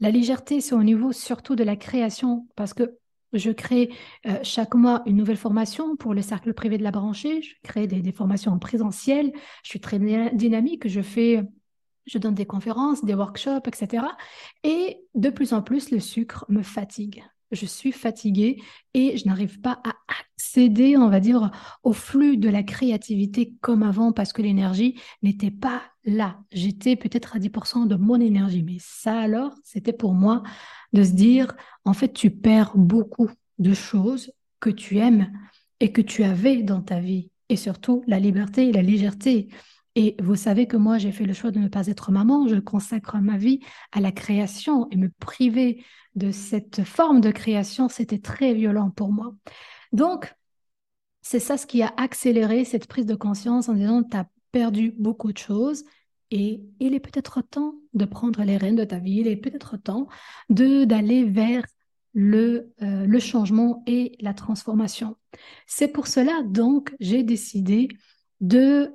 La 0.00 0.10
légèreté, 0.10 0.60
c'est 0.60 0.74
au 0.74 0.82
niveau 0.82 1.12
surtout 1.12 1.56
de 1.56 1.64
la 1.64 1.76
création, 1.76 2.48
parce 2.56 2.74
que 2.74 2.98
je 3.32 3.50
crée 3.50 3.90
euh, 4.26 4.38
chaque 4.42 4.74
mois 4.74 5.02
une 5.06 5.16
nouvelle 5.16 5.36
formation 5.36 5.96
pour 5.96 6.14
le 6.14 6.22
cercle 6.22 6.52
privé 6.52 6.78
de 6.78 6.82
la 6.82 6.90
branchée. 6.90 7.42
Je 7.42 7.54
crée 7.62 7.86
des, 7.86 8.12
formations 8.12 8.52
en 8.52 8.58
présentiel. 8.58 9.32
Je 9.62 9.68
suis 9.68 9.80
très 9.80 9.98
dynamique. 10.32 10.88
Je 10.88 11.00
fais, 11.00 11.42
je 12.06 12.18
donne 12.18 12.34
des 12.34 12.46
conférences, 12.46 13.04
des 13.04 13.14
workshops, 13.14 13.68
etc. 13.68 14.04
Et 14.64 14.98
de 15.14 15.30
plus 15.30 15.52
en 15.52 15.62
plus, 15.62 15.90
le 15.90 16.00
sucre 16.00 16.44
me 16.48 16.62
fatigue. 16.62 17.22
Je 17.50 17.66
suis 17.66 17.92
fatiguée 17.92 18.60
et 18.94 19.16
je 19.16 19.26
n'arrive 19.26 19.60
pas 19.60 19.80
à 19.84 19.94
accéder, 20.20 20.96
on 20.96 21.08
va 21.08 21.20
dire, 21.20 21.50
au 21.82 21.92
flux 21.92 22.36
de 22.36 22.48
la 22.48 22.62
créativité 22.62 23.54
comme 23.60 23.82
avant 23.82 24.12
parce 24.12 24.32
que 24.32 24.42
l'énergie 24.42 25.00
n'était 25.22 25.50
pas 25.50 25.82
là. 26.04 26.38
J'étais 26.52 26.96
peut-être 26.96 27.36
à 27.36 27.38
10% 27.38 27.86
de 27.86 27.96
mon 27.96 28.20
énergie, 28.20 28.62
mais 28.62 28.78
ça 28.78 29.18
alors, 29.18 29.54
c'était 29.64 29.92
pour 29.92 30.14
moi 30.14 30.42
de 30.92 31.02
se 31.02 31.12
dire, 31.12 31.54
en 31.84 31.92
fait, 31.92 32.12
tu 32.12 32.30
perds 32.30 32.72
beaucoup 32.76 33.30
de 33.58 33.74
choses 33.74 34.32
que 34.60 34.70
tu 34.70 34.98
aimes 34.98 35.30
et 35.80 35.92
que 35.92 36.02
tu 36.02 36.24
avais 36.24 36.62
dans 36.62 36.82
ta 36.82 37.00
vie, 37.00 37.30
et 37.48 37.56
surtout 37.56 38.02
la 38.06 38.20
liberté 38.20 38.68
et 38.68 38.72
la 38.72 38.82
légèreté. 38.82 39.48
Et 40.02 40.16
vous 40.18 40.34
savez 40.34 40.66
que 40.66 40.78
moi, 40.78 40.96
j'ai 40.96 41.12
fait 41.12 41.26
le 41.26 41.34
choix 41.34 41.50
de 41.50 41.58
ne 41.58 41.68
pas 41.68 41.86
être 41.88 42.10
maman. 42.10 42.48
Je 42.48 42.56
consacre 42.56 43.18
ma 43.18 43.36
vie 43.36 43.60
à 43.92 44.00
la 44.00 44.12
création 44.12 44.88
et 44.90 44.96
me 44.96 45.10
priver 45.10 45.84
de 46.14 46.30
cette 46.30 46.84
forme 46.84 47.20
de 47.20 47.30
création, 47.30 47.90
c'était 47.90 48.18
très 48.18 48.54
violent 48.54 48.88
pour 48.88 49.12
moi. 49.12 49.34
Donc, 49.92 50.34
c'est 51.20 51.38
ça 51.38 51.58
ce 51.58 51.66
qui 51.66 51.82
a 51.82 51.92
accéléré 51.98 52.64
cette 52.64 52.86
prise 52.86 53.04
de 53.04 53.14
conscience 53.14 53.68
en 53.68 53.74
disant, 53.74 54.02
tu 54.02 54.16
as 54.16 54.26
perdu 54.52 54.94
beaucoup 54.98 55.34
de 55.34 55.38
choses 55.38 55.84
et 56.30 56.62
il 56.80 56.94
est 56.94 57.00
peut-être 57.00 57.42
temps 57.42 57.74
de 57.92 58.06
prendre 58.06 58.42
les 58.42 58.56
rênes 58.56 58.76
de 58.76 58.84
ta 58.84 59.00
vie, 59.00 59.18
il 59.18 59.28
est 59.28 59.36
peut-être 59.36 59.76
temps 59.76 60.08
de 60.48 60.86
d'aller 60.86 61.24
vers 61.24 61.66
le, 62.14 62.72
euh, 62.80 63.04
le 63.04 63.18
changement 63.18 63.82
et 63.86 64.16
la 64.20 64.32
transformation. 64.32 65.18
C'est 65.66 65.88
pour 65.88 66.06
cela 66.06 66.42
donc 66.42 66.96
j'ai 67.00 67.22
décidé 67.22 67.88
de 68.40 68.94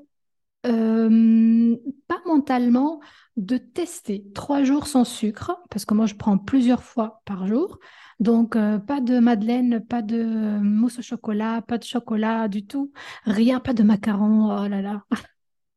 euh, 0.65 1.77
pas 2.07 2.21
mentalement 2.25 2.99
de 3.37 3.57
tester 3.57 4.25
trois 4.33 4.63
jours 4.63 4.87
sans 4.87 5.03
sucre, 5.03 5.57
parce 5.69 5.85
que 5.85 5.93
moi 5.93 6.05
je 6.05 6.15
prends 6.15 6.37
plusieurs 6.37 6.83
fois 6.83 7.21
par 7.25 7.47
jour. 7.47 7.79
Donc, 8.19 8.55
euh, 8.55 8.79
pas 8.79 9.01
de 9.01 9.19
madeleine, 9.19 9.85
pas 9.85 10.01
de 10.01 10.23
mousse 10.61 10.99
au 10.99 11.01
chocolat, 11.01 11.61
pas 11.61 11.77
de 11.77 11.83
chocolat 11.83 12.47
du 12.47 12.65
tout, 12.65 12.93
rien, 13.25 13.59
pas 13.59 13.73
de 13.73 13.83
macarons, 13.83 14.63
oh 14.63 14.67
là 14.67 14.81
là, 14.81 15.03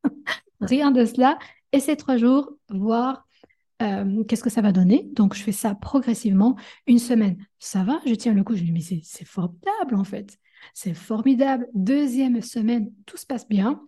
rien 0.61 0.91
de 0.93 1.05
cela. 1.05 1.39
Et 1.73 1.81
ces 1.81 1.97
trois 1.97 2.17
jours, 2.17 2.53
voir 2.71 3.27
euh, 3.83 4.25
qu'est-ce 4.25 4.43
que 4.43 4.51
ça 4.51 4.63
va 4.63 4.73
donner. 4.73 5.09
Donc, 5.15 5.35
je 5.35 5.43
fais 5.43 5.53
ça 5.53 5.75
progressivement. 5.75 6.57
Une 6.87 6.99
semaine, 6.99 7.37
ça 7.59 7.85
va, 7.85 8.01
je 8.07 8.15
tiens 8.15 8.35
le 8.35 8.45
coup, 8.45 8.55
je 8.55 8.63
me 8.63 8.67
dis, 8.67 8.73
mais 8.73 9.01
c'est 9.03 9.25
formidable 9.25 9.97
en 9.97 10.05
fait. 10.05 10.39
C'est 10.75 10.95
formidable. 10.95 11.67
Deuxième 11.75 12.41
semaine, 12.43 12.93
tout 13.07 13.17
se 13.17 13.27
passe 13.27 13.49
bien 13.49 13.81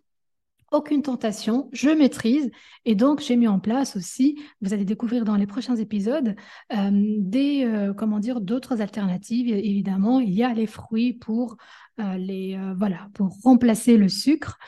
aucune 0.70 1.02
tentation, 1.02 1.68
je 1.72 1.90
maîtrise. 1.90 2.50
Et 2.84 2.94
donc, 2.94 3.20
j'ai 3.20 3.36
mis 3.36 3.48
en 3.48 3.58
place 3.58 3.96
aussi, 3.96 4.40
vous 4.60 4.72
allez 4.72 4.84
découvrir 4.84 5.24
dans 5.24 5.36
les 5.36 5.46
prochains 5.46 5.76
épisodes, 5.76 6.36
euh, 6.72 6.90
des, 6.92 7.64
euh, 7.64 7.92
comment 7.92 8.20
dire, 8.20 8.40
d'autres 8.40 8.80
alternatives. 8.80 9.48
Évidemment, 9.48 10.20
il 10.20 10.32
y 10.32 10.42
a 10.42 10.54
les 10.54 10.66
fruits 10.66 11.12
pour, 11.12 11.56
euh, 12.00 12.16
les, 12.16 12.58
voilà, 12.76 13.08
pour 13.14 13.36
remplacer 13.42 13.96
le 13.96 14.08
sucre. 14.08 14.58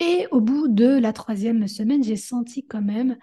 Et 0.00 0.26
au 0.30 0.40
bout 0.40 0.68
de 0.68 0.98
la 0.98 1.12
troisième 1.12 1.68
semaine, 1.68 2.02
j'ai 2.02 2.16
senti 2.16 2.66
quand 2.66 2.82
même 2.82 3.18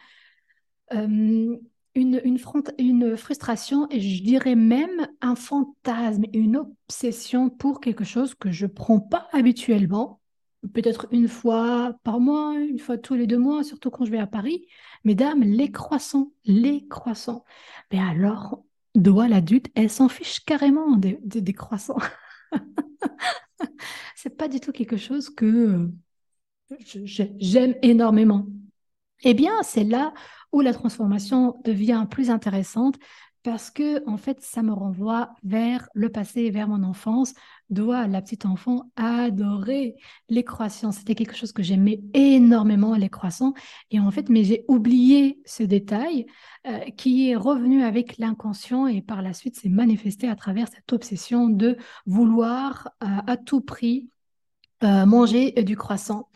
une, 0.91 1.59
une, 1.95 2.41
une, 2.77 3.17
frustration 3.17 3.87
et 3.89 3.99
je 3.99 4.23
dirais 4.23 4.55
même 4.55 5.07
un 5.19 5.35
fantasme, 5.35 6.23
une 6.33 6.57
obsession 6.57 7.49
pour 7.49 7.81
quelque 7.81 8.05
chose 8.05 8.35
que 8.35 8.51
je 8.51 8.67
ne 8.67 8.71
prends 8.71 8.99
pas 8.99 9.27
habituellement 9.33 10.21
peut-être 10.73 11.07
une 11.11 11.27
fois 11.27 11.93
par 12.03 12.19
mois, 12.19 12.55
une 12.55 12.79
fois 12.79 12.97
tous 12.97 13.15
les 13.15 13.27
deux 13.27 13.37
mois, 13.37 13.63
surtout 13.63 13.89
quand 13.89 14.05
je 14.05 14.11
vais 14.11 14.19
à 14.19 14.27
Paris. 14.27 14.67
Mesdames, 15.03 15.41
les 15.41 15.71
croissants, 15.71 16.31
les 16.45 16.87
croissants. 16.87 17.45
Mais 17.91 17.99
alors, 17.99 18.63
doit 18.95 19.27
l'adulte, 19.27 19.67
elle 19.75 19.89
s'en 19.89 20.09
fiche 20.09 20.39
carrément 20.41 20.95
des, 20.95 21.19
des, 21.21 21.53
croissants. 21.53 21.99
C'est 24.15 24.35
pas 24.35 24.47
du 24.47 24.59
tout 24.59 24.71
quelque 24.71 24.97
chose 24.97 25.29
que 25.29 25.45
euh, 25.45 25.87
j'aime 27.05 27.75
énormément. 27.81 28.47
Eh 29.23 29.33
bien, 29.33 29.63
c'est 29.63 29.83
là 29.83 30.13
où 30.51 30.61
la 30.61 30.73
transformation 30.73 31.59
devient 31.63 32.05
plus 32.09 32.29
intéressante 32.29 32.97
parce 33.47 33.71
que 33.71 34.05
en 34.09 34.17
fait, 34.17 34.41
ça 34.41 34.61
me 34.61 34.73
renvoie 34.73 35.29
vers 35.41 35.87
le 35.93 36.09
passé, 36.09 36.49
vers 36.49 36.67
mon 36.67 36.83
enfance. 36.83 37.33
Doit 37.69 38.05
la 38.05 38.21
petite 38.21 38.45
enfant 38.45 38.91
adorer 38.97 39.95
les 40.27 40.43
croissants. 40.43 40.91
C'était 40.91 41.15
quelque 41.15 41.33
chose 41.33 41.53
que 41.53 41.63
j'aimais 41.63 42.01
énormément 42.13 42.93
les 42.97 43.07
croissants. 43.07 43.53
Et 43.89 44.01
en 44.01 44.11
fait, 44.11 44.27
mais 44.27 44.43
j'ai 44.43 44.65
oublié 44.67 45.39
ce 45.45 45.63
détail 45.63 46.25
euh, 46.67 46.79
qui 46.97 47.29
est 47.29 47.37
revenu 47.37 47.83
avec 47.83 48.17
l'inconscient 48.17 48.85
et 48.85 49.01
par 49.01 49.21
la 49.21 49.31
suite 49.31 49.55
s'est 49.55 49.69
manifesté 49.69 50.27
à 50.27 50.35
travers 50.35 50.67
cette 50.67 50.91
obsession 50.91 51.47
de 51.47 51.77
vouloir 52.05 52.89
euh, 53.01 53.07
à 53.27 53.37
tout 53.37 53.61
prix 53.61 54.09
euh, 54.83 55.05
manger 55.05 55.53
du 55.53 55.77
croissant. 55.77 56.27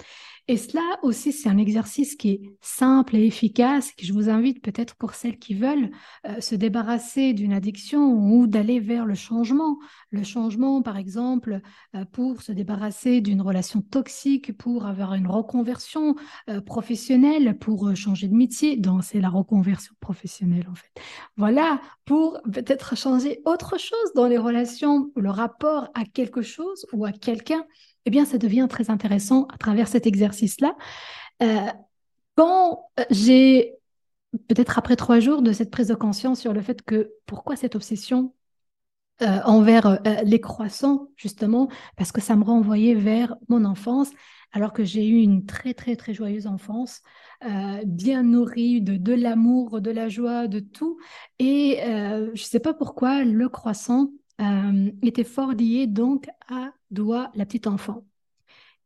Et 0.51 0.57
cela 0.57 0.81
aussi, 1.01 1.31
c'est 1.31 1.47
un 1.47 1.57
exercice 1.57 2.17
qui 2.17 2.31
est 2.31 2.41
simple 2.59 3.15
et 3.15 3.25
efficace, 3.25 3.93
que 3.93 4.05
je 4.05 4.11
vous 4.11 4.27
invite 4.27 4.61
peut-être 4.61 4.95
pour 4.97 5.13
celles 5.13 5.39
qui 5.39 5.53
veulent 5.53 5.91
euh, 6.27 6.41
se 6.41 6.55
débarrasser 6.55 7.31
d'une 7.31 7.53
addiction 7.53 8.11
ou 8.11 8.47
d'aller 8.47 8.81
vers 8.81 9.05
le 9.05 9.15
changement. 9.15 9.79
Le 10.09 10.23
changement, 10.23 10.81
par 10.81 10.97
exemple, 10.97 11.61
euh, 11.95 12.03
pour 12.03 12.41
se 12.41 12.51
débarrasser 12.51 13.21
d'une 13.21 13.39
relation 13.39 13.81
toxique, 13.81 14.57
pour 14.57 14.87
avoir 14.87 15.13
une 15.13 15.27
reconversion 15.27 16.17
euh, 16.49 16.59
professionnelle, 16.59 17.57
pour 17.57 17.95
changer 17.95 18.27
de 18.27 18.35
métier. 18.35 18.75
Donc, 18.75 19.05
c'est 19.05 19.21
la 19.21 19.29
reconversion 19.29 19.95
professionnelle, 20.01 20.67
en 20.69 20.75
fait. 20.75 20.91
Voilà, 21.37 21.79
pour 22.03 22.41
peut-être 22.51 22.97
changer 22.97 23.39
autre 23.45 23.79
chose 23.79 24.11
dans 24.15 24.27
les 24.27 24.37
relations, 24.37 25.13
le 25.15 25.29
rapport 25.29 25.87
à 25.93 26.03
quelque 26.03 26.41
chose 26.41 26.85
ou 26.91 27.05
à 27.05 27.13
quelqu'un 27.13 27.63
eh 28.05 28.09
bien, 28.09 28.25
ça 28.25 28.37
devient 28.37 28.67
très 28.69 28.89
intéressant 28.89 29.45
à 29.53 29.57
travers 29.57 29.87
cet 29.87 30.07
exercice-là. 30.07 30.75
Euh, 31.41 31.67
quand 32.35 32.89
euh, 32.99 33.03
j'ai, 33.09 33.75
peut-être 34.47 34.77
après 34.77 34.95
trois 34.95 35.19
jours 35.19 35.41
de 35.41 35.51
cette 35.51 35.71
prise 35.71 35.87
de 35.87 35.95
conscience 35.95 36.39
sur 36.39 36.53
le 36.53 36.61
fait 36.61 36.81
que 36.81 37.11
pourquoi 37.25 37.55
cette 37.55 37.75
obsession 37.75 38.33
euh, 39.21 39.39
envers 39.45 39.99
les 40.23 40.41
croissants, 40.41 41.09
justement, 41.15 41.69
parce 41.95 42.11
que 42.11 42.21
ça 42.21 42.35
me 42.35 42.43
renvoyait 42.43 42.95
vers 42.95 43.35
mon 43.49 43.65
enfance, 43.65 44.09
alors 44.51 44.73
que 44.73 44.83
j'ai 44.83 45.07
eu 45.07 45.21
une 45.21 45.45
très, 45.45 45.75
très, 45.75 45.95
très 45.95 46.13
joyeuse 46.13 46.47
enfance, 46.47 47.01
bien 47.85 48.23
nourrie 48.23 48.81
de, 48.81 48.97
de 48.97 49.13
l'amour, 49.13 49.79
de 49.79 49.91
la 49.91 50.09
joie, 50.09 50.47
de 50.47 50.59
tout. 50.59 50.97
Et 51.37 51.77
je 51.83 52.31
ne 52.31 52.35
sais 52.35 52.59
pas 52.59 52.73
pourquoi 52.73 53.23
le 53.23 53.47
croissant 53.47 54.09
était 55.03 55.23
fort 55.23 55.51
lié 55.51 55.85
donc 55.85 56.27
à 56.49 56.71
doit 56.91 57.31
la 57.35 57.45
petite 57.45 57.67
enfant. 57.67 58.05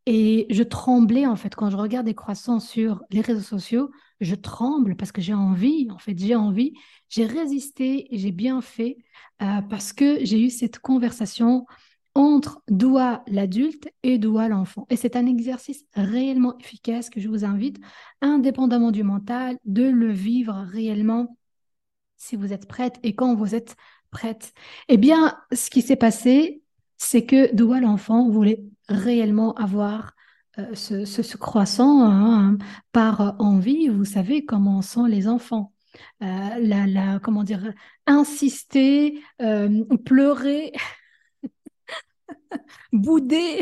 Et 0.05 0.45
je 0.51 0.61
tremblais 0.61 1.25
en 1.25 1.35
fait 1.35 1.55
quand 1.55 1.69
je 1.69 1.77
regarde 1.77 2.05
des 2.05 2.13
croissants 2.13 2.59
sur 2.59 3.03
les 3.09 3.21
réseaux 3.21 3.41
sociaux, 3.41 3.89
je 4.21 4.35
tremble 4.35 4.95
parce 4.95 5.11
que 5.11 5.21
j'ai 5.21 5.33
envie, 5.33 5.89
en 5.91 5.97
fait, 5.97 6.17
j'ai 6.17 6.35
envie, 6.35 6.73
j'ai 7.09 7.25
résisté 7.25 8.13
et 8.13 8.17
j'ai 8.17 8.31
bien 8.31 8.61
fait 8.61 8.97
euh, 9.41 9.61
parce 9.69 9.93
que 9.93 10.23
j'ai 10.23 10.41
eu 10.41 10.49
cette 10.49 10.79
conversation 10.79 11.65
entre 12.13 12.61
doit 12.69 13.23
l'adulte 13.27 13.89
et 14.03 14.17
doit 14.17 14.47
l'enfant. 14.47 14.87
Et 14.89 14.95
c'est 14.95 15.17
un 15.17 15.25
exercice 15.25 15.83
réellement 15.95 16.57
efficace 16.59 17.09
que 17.09 17.19
je 17.19 17.27
vous 17.27 17.43
invite, 17.43 17.77
indépendamment 18.21 18.91
du 18.91 19.03
mental, 19.03 19.57
de 19.65 19.83
le 19.83 20.11
vivre 20.11 20.65
réellement 20.71 21.37
si 22.15 22.37
vous 22.37 22.53
êtes 22.53 22.67
prête 22.67 22.99
et 23.03 23.15
quand 23.15 23.35
vous 23.35 23.53
êtes 23.53 23.75
prête. 24.11 24.53
Eh 24.87 24.97
bien, 24.97 25.37
ce 25.51 25.69
qui 25.69 25.81
s'est 25.81 25.97
passé, 25.97 26.61
c'est 26.97 27.25
que 27.25 27.53
Doua 27.53 27.79
l'enfant 27.79 28.29
voulait 28.29 28.63
réellement 28.87 29.53
avoir 29.55 30.13
euh, 30.59 30.73
ce, 30.75 31.37
croissant 31.37 32.03
hein, 32.03 32.57
par 32.91 33.35
envie. 33.39 33.89
Vous 33.89 34.05
savez 34.05 34.45
comment 34.45 34.81
sont 34.81 35.05
les 35.05 35.27
enfants. 35.27 35.73
Euh, 36.23 36.59
la, 36.59 37.19
comment 37.19 37.43
dire, 37.43 37.73
insister, 38.05 39.21
euh, 39.41 39.83
pleurer, 40.05 40.73
bouder 42.93 43.61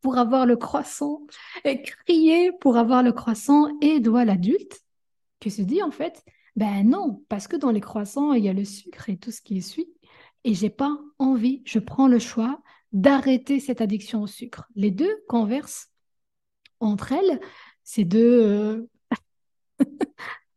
pour 0.00 0.18
avoir 0.18 0.46
le 0.46 0.56
croissant, 0.56 1.26
et 1.64 1.82
crier 1.82 2.52
pour 2.60 2.76
avoir 2.76 3.02
le 3.02 3.12
croissant, 3.12 3.68
et 3.80 4.00
doit 4.00 4.24
l'adulte 4.24 4.80
qui 5.40 5.50
se 5.50 5.62
dit 5.62 5.82
en 5.82 5.90
fait, 5.90 6.24
ben 6.54 6.88
non, 6.88 7.24
parce 7.28 7.48
que 7.48 7.56
dans 7.56 7.70
les 7.70 7.80
croissants, 7.80 8.32
il 8.32 8.44
y 8.44 8.48
a 8.48 8.52
le 8.52 8.64
sucre 8.64 9.10
et 9.10 9.16
tout 9.16 9.30
ce 9.30 9.42
qui 9.42 9.60
suit 9.60 9.88
et 10.46 10.54
j'ai 10.54 10.70
pas 10.70 10.96
envie, 11.18 11.60
je 11.66 11.80
prends 11.80 12.06
le 12.06 12.20
choix 12.20 12.62
d'arrêter 12.92 13.58
cette 13.58 13.80
addiction 13.80 14.22
au 14.22 14.28
sucre. 14.28 14.68
Les 14.76 14.92
deux 14.92 15.12
conversent 15.28 15.90
entre 16.78 17.10
elles, 17.10 17.40
ces 17.82 18.04
deux, 18.04 18.42
euh, 18.42 18.88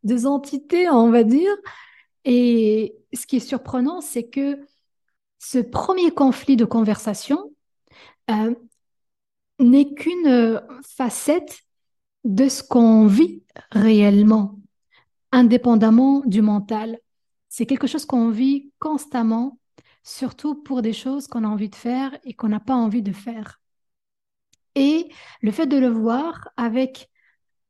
deux 0.03 0.27
entités, 0.27 0.87
on 0.89 1.09
va 1.09 1.23
dire. 1.23 1.51
Et 2.23 2.95
ce 3.13 3.25
qui 3.25 3.37
est 3.37 3.39
surprenant, 3.39 3.99
c'est 3.99 4.29
que 4.29 4.59
ce 5.39 5.57
premier 5.57 6.11
conflit 6.11 6.55
de 6.55 6.65
conversation 6.65 7.51
euh, 8.29 8.53
n'est 9.57 9.91
qu'une 9.95 10.61
facette 10.83 11.61
de 12.25 12.47
ce 12.47 12.61
qu'on 12.61 13.07
vit 13.07 13.41
réellement, 13.71 14.59
indépendamment 15.31 16.21
du 16.27 16.43
mental. 16.43 16.99
C'est 17.47 17.65
quelque 17.65 17.87
chose 17.87 18.05
qu'on 18.05 18.29
vit 18.29 18.71
constamment 18.77 19.57
surtout 20.03 20.55
pour 20.55 20.81
des 20.81 20.93
choses 20.93 21.27
qu'on 21.27 21.43
a 21.43 21.47
envie 21.47 21.69
de 21.69 21.75
faire 21.75 22.17
et 22.23 22.33
qu'on 22.33 22.49
n'a 22.49 22.59
pas 22.59 22.75
envie 22.75 23.01
de 23.01 23.11
faire. 23.11 23.59
Et 24.75 25.09
le 25.41 25.51
fait 25.51 25.67
de 25.67 25.77
le 25.77 25.87
voir 25.89 26.49
avec 26.57 27.09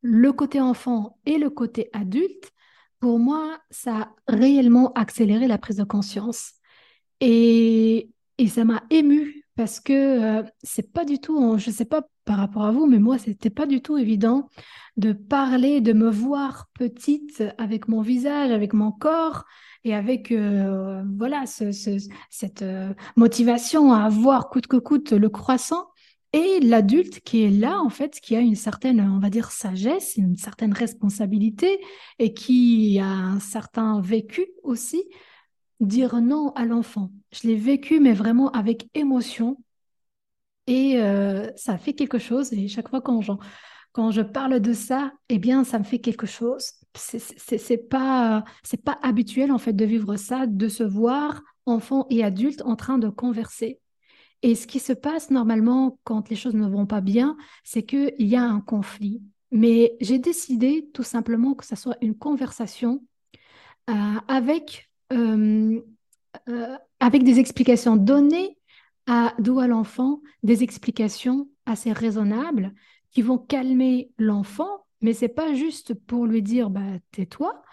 le 0.01 0.31
côté 0.33 0.61
enfant 0.61 1.19
et 1.25 1.37
le 1.37 1.49
côté 1.49 1.89
adulte, 1.93 2.51
pour 2.99 3.19
moi, 3.19 3.59
ça 3.69 3.95
a 3.97 4.15
réellement 4.27 4.91
accéléré 4.93 5.47
la 5.47 5.57
prise 5.57 5.77
de 5.77 5.83
conscience. 5.83 6.53
Et, 7.21 8.09
et 8.37 8.47
ça 8.47 8.65
m'a 8.65 8.83
émue 8.89 9.38
parce 9.59 9.81
que 9.81 9.91
euh, 9.91 10.43
c'est 10.63 10.89
pas 10.93 11.03
du 11.03 11.19
tout, 11.19 11.57
je 11.57 11.69
sais 11.69 11.83
pas 11.83 12.03
par 12.23 12.37
rapport 12.37 12.63
à 12.63 12.71
vous, 12.71 12.85
mais 12.85 12.97
moi, 12.97 13.17
c'était 13.17 13.49
pas 13.49 13.65
du 13.65 13.81
tout 13.81 13.97
évident 13.97 14.47
de 14.95 15.11
parler, 15.11 15.81
de 15.81 15.91
me 15.91 16.09
voir 16.09 16.69
petite 16.73 17.43
avec 17.57 17.89
mon 17.89 18.01
visage, 18.01 18.51
avec 18.51 18.71
mon 18.71 18.93
corps 18.93 19.43
et 19.83 19.93
avec 19.93 20.31
euh, 20.31 21.03
voilà 21.17 21.43
cette 21.45 22.61
euh, 22.61 22.93
motivation 23.17 23.91
à 23.91 24.03
avoir 24.03 24.49
coûte 24.49 24.67
que 24.67 24.77
coûte 24.77 25.11
le 25.11 25.27
croissant. 25.27 25.87
Et 26.31 26.61
l'adulte 26.61 27.19
qui 27.19 27.43
est 27.43 27.49
là, 27.49 27.81
en 27.81 27.89
fait, 27.89 28.21
qui 28.21 28.37
a 28.37 28.39
une 28.39 28.55
certaine, 28.55 29.01
on 29.01 29.19
va 29.19 29.29
dire, 29.29 29.51
sagesse, 29.51 30.15
une 30.15 30.37
certaine 30.37 30.71
responsabilité 30.71 31.81
et 32.17 32.33
qui 32.33 32.97
a 33.01 33.09
un 33.09 33.41
certain 33.41 33.99
vécu 33.99 34.47
aussi, 34.63 35.03
dire 35.79 36.21
non 36.21 36.51
à 36.55 36.65
l'enfant. 36.65 37.11
Je 37.31 37.47
l'ai 37.47 37.55
vécu, 37.55 37.99
mais 37.99 38.13
vraiment 38.13 38.51
avec 38.51 38.89
émotion. 38.93 39.57
Et 40.67 41.01
euh, 41.01 41.49
ça 41.55 41.77
fait 41.77 41.93
quelque 41.93 42.19
chose. 42.19 42.53
Et 42.53 42.67
chaque 42.67 42.89
fois 42.89 43.01
quand, 43.01 43.21
quand 43.91 44.11
je 44.11 44.21
parle 44.21 44.59
de 44.59 44.73
ça, 44.73 45.11
eh 45.29 45.39
bien, 45.39 45.63
ça 45.63 45.79
me 45.79 45.83
fait 45.83 45.99
quelque 45.99 46.27
chose. 46.27 46.73
C'est 46.95 47.89
pas, 47.89 48.43
pas 48.85 48.99
habituel, 49.01 49.51
en 49.51 49.57
fait, 49.57 49.73
de 49.73 49.85
vivre 49.85 50.15
ça, 50.15 50.47
de 50.47 50.67
se 50.67 50.83
voir, 50.83 51.41
enfant 51.65 52.05
et 52.09 52.23
adulte, 52.23 52.61
en 52.63 52.75
train 52.75 52.97
de 52.97 53.09
converser. 53.09 53.79
Et 54.41 54.55
ce 54.55 54.67
qui 54.67 54.79
se 54.79 54.93
passe 54.93 55.31
normalement 55.31 55.99
quand 56.03 56.29
les 56.29 56.35
choses 56.35 56.55
ne 56.55 56.67
vont 56.67 56.85
pas 56.85 57.01
bien, 57.01 57.35
c'est 57.63 57.83
qu'il 57.83 58.13
y 58.19 58.35
a 58.35 58.43
un 58.43 58.61
conflit. 58.61 59.21
Mais 59.51 59.97
j'ai 59.99 60.19
décidé 60.19 60.89
tout 60.93 61.03
simplement 61.03 61.55
que 61.55 61.65
ce 61.65 61.75
soit 61.75 61.97
une 62.01 62.15
conversation 62.15 63.03
euh, 63.89 63.93
avec, 64.27 64.88
euh, 65.11 65.81
euh, 66.49 66.77
avec 66.99 67.23
des 67.23 67.39
explications 67.39 67.95
données 67.95 68.57
à 69.07 69.33
d'où 69.39 69.59
à 69.59 69.67
l'enfant, 69.67 70.21
des 70.43 70.63
explications 70.63 71.49
assez 71.65 71.91
raisonnables 71.91 72.73
qui 73.11 73.21
vont 73.21 73.39
calmer 73.39 74.11
l'enfant, 74.17 74.85
mais 75.01 75.13
c'est 75.13 75.29
pas 75.29 75.53
juste 75.53 75.93
pour 75.93 76.25
lui 76.27 76.43
dire 76.43 76.69
bah 76.69 76.99
tais-toi, 77.11 77.63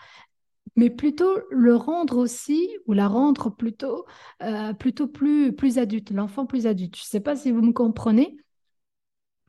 mais 0.77 0.91
plutôt 0.91 1.39
le 1.51 1.75
rendre 1.75 2.19
aussi, 2.19 2.69
ou 2.87 2.93
la 2.93 3.09
rendre 3.09 3.51
plutôt, 3.51 4.07
euh, 4.43 4.73
plutôt 4.75 5.09
plus, 5.09 5.55
plus 5.55 5.79
adulte, 5.79 6.11
l'enfant 6.11 6.47
plus 6.47 6.67
adulte. 6.67 6.97
Je 6.97 7.03
sais 7.03 7.21
pas 7.21 7.37
si 7.37 7.51
vous 7.51 7.63
me 7.63 7.73
comprenez 7.73 8.37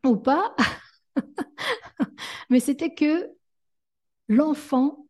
ou 0.06 0.16
pas, 0.16 0.56
mais 2.50 2.60
c'était 2.60 2.94
que 2.94 3.30
l'enfant 4.28 5.07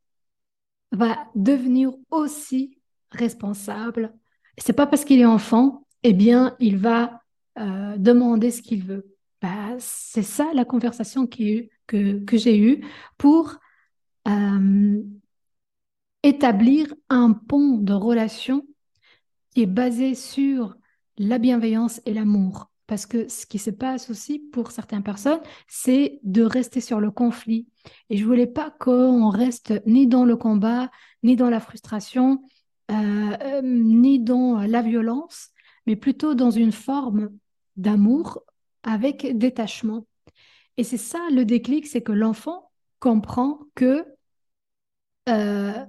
va 0.92 1.18
devenir 1.36 1.92
aussi 2.12 2.78
responsable. 3.12 4.14
C'est 4.58 4.74
pas 4.74 4.88
parce 4.88 5.06
qu'il 5.06 5.20
est 5.20 5.26
enfant, 5.26 5.86
eh 6.04 6.14
bien, 6.14 6.56
il 6.60 6.78
va 6.78 7.22
euh, 7.60 7.98
demander 7.98 8.52
ce 8.52 8.62
qu'il 8.62 8.84
veut. 8.84 9.16
Bah, 9.42 9.76
c'est 9.80 10.24
ça 10.24 10.52
la 10.54 10.66
conversation 10.66 11.28
que, 11.28 11.70
j'ai 12.34 12.60
eue 12.60 12.86
pour 13.18 13.56
euh, 14.28 15.04
établir 16.24 16.94
un 17.10 17.34
pont 17.34 17.78
de 17.78 17.94
relation 17.94 18.66
qui 19.54 19.64
est 19.64 19.68
basé 19.68 20.16
sur 20.16 20.76
la 21.18 21.38
bienveillance 21.38 22.02
et 22.06 22.14
l'amour. 22.14 22.70
Parce 22.88 23.06
que 23.06 23.28
ce 23.28 23.46
qui 23.46 23.60
se 23.60 23.70
passe 23.70 24.10
aussi 24.10 24.40
pour 24.40 24.72
certaines 24.72 25.04
personnes, 25.04 25.42
c'est 25.68 26.20
de 26.24 26.42
rester 26.44 26.80
sur 26.80 27.00
le 27.00 27.12
conflit. 27.12 27.68
Et 28.10 28.18
je 28.18 28.26
voulais 28.26 28.48
pas 28.48 28.72
qu'on 28.72 29.30
reste 29.30 29.82
ni 29.86 30.08
dans 30.08 30.26
le 30.26 30.38
combat, 30.38 30.90
ni 31.24 31.36
dans 31.36 31.50
la 31.50 31.60
frustration, 31.60 32.42
euh, 32.90 33.38
euh, 33.42 33.62
ni 33.62 34.20
dans 34.20 34.60
la 34.60 34.82
violence, 34.82 35.50
mais 35.86 35.98
plutôt 35.98 36.34
dans 36.34 36.52
une 36.52 36.72
forme 36.72 37.30
d'amour 37.76 38.42
avec 38.84 39.38
détachement. 39.38 40.08
Et 40.78 40.84
c'est 40.84 40.98
ça 40.98 41.20
le 41.32 41.44
déclic, 41.44 41.88
c'est 41.88 42.02
que 42.02 42.14
l'enfant 42.14 42.72
comprend 43.00 43.60
que 43.76 44.06
euh, 45.28 45.86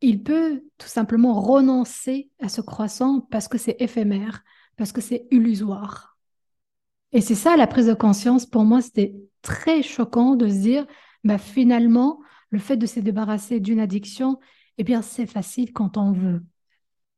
il 0.00 0.22
peut 0.22 0.62
tout 0.78 0.88
simplement 0.88 1.40
renoncer 1.40 2.30
à 2.40 2.48
ce 2.48 2.60
croissant 2.60 3.20
parce 3.20 3.48
que 3.48 3.58
c'est 3.58 3.76
éphémère, 3.80 4.44
parce 4.76 4.92
que 4.92 5.00
c'est 5.00 5.26
illusoire. 5.30 6.09
Et 7.12 7.20
c'est 7.20 7.34
ça 7.34 7.56
la 7.56 7.66
prise 7.66 7.86
de 7.86 7.94
conscience. 7.94 8.46
Pour 8.46 8.64
moi, 8.64 8.80
c'était 8.80 9.14
très 9.42 9.82
choquant 9.82 10.36
de 10.36 10.48
se 10.48 10.54
dire, 10.54 10.86
bah, 11.24 11.38
finalement, 11.38 12.20
le 12.50 12.58
fait 12.58 12.76
de 12.76 12.86
se 12.86 13.00
débarrasser 13.00 13.60
d'une 13.60 13.80
addiction, 13.80 14.38
eh 14.78 14.84
bien, 14.84 15.02
c'est 15.02 15.26
facile 15.26 15.72
quand 15.72 15.96
on 15.96 16.12
veut. 16.12 16.42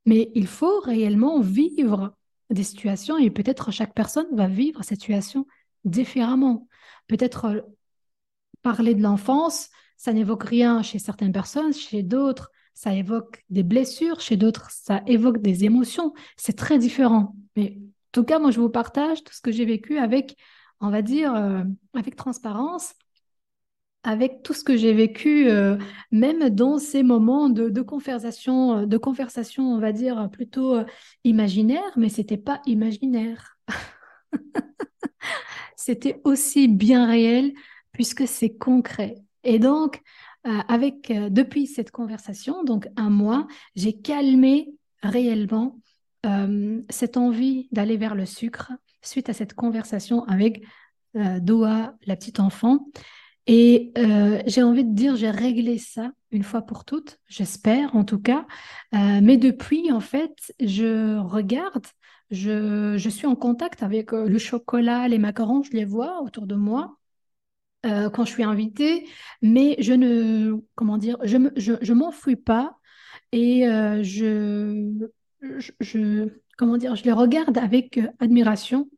Mais 0.06 0.30
il 0.34 0.46
faut 0.46 0.80
réellement 0.80 1.40
vivre 1.40 2.14
des 2.50 2.64
situations 2.64 3.18
et 3.18 3.30
peut-être 3.30 3.70
chaque 3.70 3.94
personne 3.94 4.26
va 4.32 4.48
vivre 4.48 4.82
cette 4.82 5.00
situation 5.00 5.46
différemment. 5.84 6.68
Peut-être 7.06 7.44
euh, 7.46 7.60
parler 8.62 8.94
de 8.94 9.02
l'enfance, 9.02 9.70
ça 9.96 10.12
n'évoque 10.12 10.44
rien 10.44 10.82
chez 10.82 10.98
certaines 10.98 11.32
personnes, 11.32 11.72
chez 11.72 12.02
d'autres, 12.02 12.50
ça 12.74 12.94
évoque 12.94 13.44
des 13.50 13.62
blessures, 13.62 14.20
chez 14.20 14.36
d'autres, 14.36 14.70
ça 14.70 15.02
évoque 15.06 15.38
des 15.38 15.64
émotions. 15.64 16.12
C'est 16.36 16.56
très 16.56 16.78
différent. 16.78 17.36
Mais 17.56 17.78
tout 18.12 18.24
cas, 18.24 18.38
moi, 18.38 18.50
je 18.50 18.60
vous 18.60 18.70
partage 18.70 19.24
tout 19.24 19.32
ce 19.32 19.40
que 19.40 19.52
j'ai 19.52 19.64
vécu 19.64 19.98
avec, 19.98 20.36
on 20.80 20.90
va 20.90 21.02
dire, 21.02 21.34
euh, 21.34 21.62
avec 21.94 22.16
transparence, 22.16 22.94
avec 24.04 24.42
tout 24.42 24.52
ce 24.52 24.64
que 24.64 24.76
j'ai 24.76 24.92
vécu, 24.92 25.48
euh, 25.48 25.76
même 26.10 26.50
dans 26.50 26.78
ces 26.78 27.02
moments 27.02 27.48
de, 27.48 27.82
conversation, 27.82 28.86
de 28.86 28.96
conversation, 28.98 29.72
on 29.72 29.78
va 29.78 29.92
dire, 29.92 30.28
plutôt 30.30 30.76
euh, 30.76 30.84
imaginaire, 31.24 31.92
mais 31.96 32.08
c'était 32.08 32.36
pas 32.36 32.60
imaginaire. 32.66 33.56
c'était 35.76 36.20
aussi 36.24 36.68
bien 36.68 37.06
réel 37.06 37.52
puisque 37.92 38.26
c'est 38.26 38.56
concret. 38.56 39.16
Et 39.44 39.58
donc, 39.58 40.00
euh, 40.46 40.58
avec, 40.68 41.10
euh, 41.10 41.28
depuis 41.28 41.66
cette 41.66 41.90
conversation, 41.90 42.64
donc 42.64 42.88
un 42.96 43.10
mois, 43.10 43.46
j'ai 43.76 43.92
calmé 43.92 44.72
réellement 45.02 45.78
euh, 46.26 46.80
cette 46.88 47.16
envie 47.16 47.68
d'aller 47.72 47.96
vers 47.96 48.14
le 48.14 48.26
sucre 48.26 48.72
suite 49.02 49.28
à 49.28 49.32
cette 49.32 49.54
conversation 49.54 50.24
avec 50.24 50.62
Doha, 51.14 51.94
la 52.06 52.16
petite 52.16 52.40
enfant. 52.40 52.86
Et 53.46 53.92
j'ai 54.46 54.62
envie 54.62 54.84
de 54.84 54.94
dire, 54.94 55.14
j'ai 55.16 55.30
réglé 55.30 55.76
ça 55.76 56.12
une 56.30 56.44
fois 56.44 56.62
pour 56.62 56.86
toutes, 56.86 57.18
j'espère 57.26 57.94
en 57.96 58.04
tout 58.04 58.20
cas. 58.20 58.46
mais 58.92 59.36
depuis, 59.36 59.92
en 59.92 60.00
fait, 60.00 60.54
je 60.58 61.18
regarde, 61.18 61.84
je, 62.30 62.96
je 62.96 63.08
suis 63.10 63.26
en 63.26 63.34
contact 63.34 63.82
avec 63.82 64.12
le 64.12 64.38
chocolat, 64.38 65.06
les 65.08 65.18
macarons, 65.18 65.62
je 65.64 65.72
les 65.72 65.84
vois 65.84 66.22
autour 66.22 66.46
de 66.46 66.54
moi. 66.54 66.96
Euh, 67.84 68.10
quand 68.10 68.24
je 68.24 68.30
suis 68.30 68.44
invitée, 68.44 69.08
mais 69.42 69.74
je 69.80 69.92
ne, 69.92 70.54
comment 70.76 70.98
dire, 70.98 71.16
je 71.24 71.36
ne 71.36 71.48
je, 71.56 71.72
je 71.80 71.92
m'enfuis 71.92 72.36
pas 72.36 72.78
et 73.32 73.66
euh, 73.66 74.04
je, 74.04 75.08
je, 75.42 76.28
comment 76.56 76.76
dire, 76.76 76.96
je 76.96 77.04
les 77.04 77.12
regarde 77.12 77.58
avec 77.58 77.98
euh, 77.98 78.08
admiration 78.20 78.88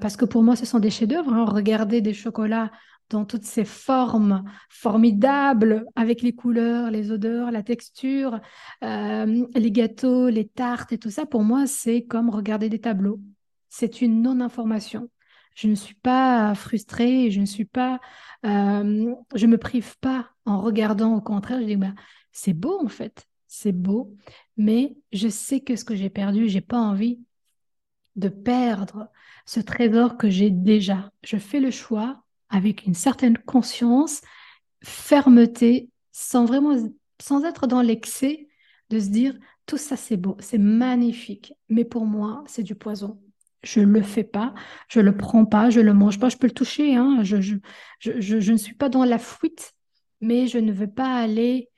parce 0.00 0.16
que 0.16 0.24
pour 0.24 0.42
moi, 0.42 0.56
ce 0.56 0.64
sont 0.64 0.78
des 0.78 0.88
chefs-d'œuvre. 0.88 1.34
Hein. 1.34 1.44
Regarder 1.44 2.00
des 2.00 2.14
chocolats 2.14 2.72
dans 3.10 3.26
toutes 3.26 3.44
ces 3.44 3.66
formes 3.66 4.42
formidables, 4.70 5.84
avec 5.96 6.22
les 6.22 6.34
couleurs, 6.34 6.90
les 6.90 7.10
odeurs, 7.10 7.50
la 7.50 7.62
texture, 7.62 8.40
les 8.80 9.70
gâteaux, 9.70 10.30
les 10.30 10.48
tartes 10.48 10.92
et 10.92 10.98
tout 10.98 11.10
ça, 11.10 11.26
pour 11.26 11.42
moi, 11.42 11.66
c'est 11.66 12.04
comme 12.04 12.30
regarder 12.30 12.70
des 12.70 12.78
tableaux. 12.78 13.20
C'est 13.68 14.00
une 14.00 14.22
non-information. 14.22 15.10
Je 15.56 15.68
ne 15.68 15.74
suis 15.74 15.94
pas 15.94 16.54
frustrée, 16.54 17.30
je 17.30 17.40
ne 17.40 17.46
suis 17.46 17.64
pas, 17.64 17.98
euh, 18.44 19.14
je 19.34 19.46
me 19.46 19.56
prive 19.56 19.98
pas 20.00 20.28
en 20.44 20.60
regardant. 20.60 21.14
Au 21.16 21.22
contraire, 21.22 21.60
je 21.60 21.66
dis 21.66 21.76
bah, 21.76 21.94
c'est 22.30 22.52
beau 22.52 22.78
en 22.84 22.88
fait, 22.88 23.26
c'est 23.56 23.72
beau, 23.72 24.14
mais 24.56 24.96
je 25.12 25.28
sais 25.28 25.60
que 25.60 25.76
ce 25.76 25.84
que 25.84 25.96
j'ai 25.96 26.10
perdu, 26.10 26.48
j'ai 26.48 26.60
pas 26.60 26.78
envie 26.78 27.20
de 28.14 28.28
perdre 28.28 29.08
ce 29.46 29.60
trésor 29.60 30.18
que 30.18 30.28
j'ai 30.28 30.50
déjà. 30.50 31.10
Je 31.24 31.38
fais 31.38 31.60
le 31.60 31.70
choix 31.70 32.22
avec 32.50 32.86
une 32.86 32.94
certaine 32.94 33.38
conscience, 33.38 34.20
fermeté, 34.84 35.90
sans 36.12 36.44
vraiment, 36.44 36.76
sans 37.20 37.44
être 37.44 37.66
dans 37.66 37.82
l'excès, 37.82 38.46
de 38.90 39.00
se 39.00 39.08
dire 39.08 39.34
tout 39.64 39.78
ça 39.78 39.96
c'est 39.96 40.16
beau, 40.16 40.36
c'est 40.38 40.58
magnifique, 40.58 41.54
mais 41.68 41.84
pour 41.84 42.06
moi 42.06 42.44
c'est 42.46 42.62
du 42.62 42.74
poison 42.74 43.20
je 43.62 43.80
le 43.80 44.00
fais 44.00 44.22
pas, 44.22 44.54
je 44.86 45.00
le 45.00 45.16
prends 45.16 45.44
pas, 45.44 45.70
je 45.70 45.80
le 45.80 45.92
mange 45.92 46.20
pas, 46.20 46.28
je 46.28 46.36
peux 46.36 46.46
le 46.46 46.52
toucher, 46.52 46.94
hein, 46.94 47.24
je, 47.24 47.40
je, 47.40 47.56
je, 47.98 48.38
je, 48.38 48.52
ne 48.52 48.56
suis 48.56 48.76
pas 48.76 48.88
dans 48.88 49.04
la 49.04 49.18
fuite, 49.18 49.72
mais 50.20 50.46
je 50.46 50.58
ne 50.58 50.70
veux 50.72 50.86
pas 50.86 51.12
aller 51.16 51.68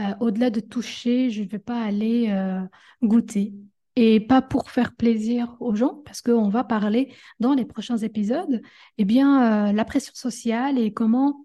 euh, 0.00 0.14
au-delà 0.20 0.50
de 0.50 0.60
toucher, 0.60 1.30
je 1.30 1.42
ne 1.42 1.48
veux 1.48 1.58
pas 1.58 1.82
aller 1.82 2.28
euh, 2.30 2.60
goûter. 3.02 3.52
et 3.96 4.20
pas 4.20 4.42
pour 4.42 4.70
faire 4.70 4.94
plaisir 4.94 5.56
aux 5.60 5.74
gens, 5.74 6.02
parce 6.04 6.22
qu'on 6.22 6.48
va 6.48 6.62
parler 6.62 7.12
dans 7.40 7.52
les 7.54 7.64
prochains 7.64 7.96
épisodes, 7.96 8.62
eh 8.96 9.04
bien, 9.04 9.70
euh, 9.70 9.72
la 9.72 9.84
pression 9.84 10.14
sociale 10.14 10.78
et 10.78 10.92
comment 10.92 11.44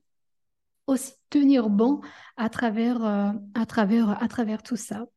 aussi 0.85 1.13
tenir 1.31 1.69
bon 1.69 2.01
à 2.37 2.49
travers, 2.49 3.03
à 3.55 3.65
travers, 3.65 4.21
à 4.21 4.27
travers 4.27 4.61
tout 4.61 4.75
ça. 4.75 5.07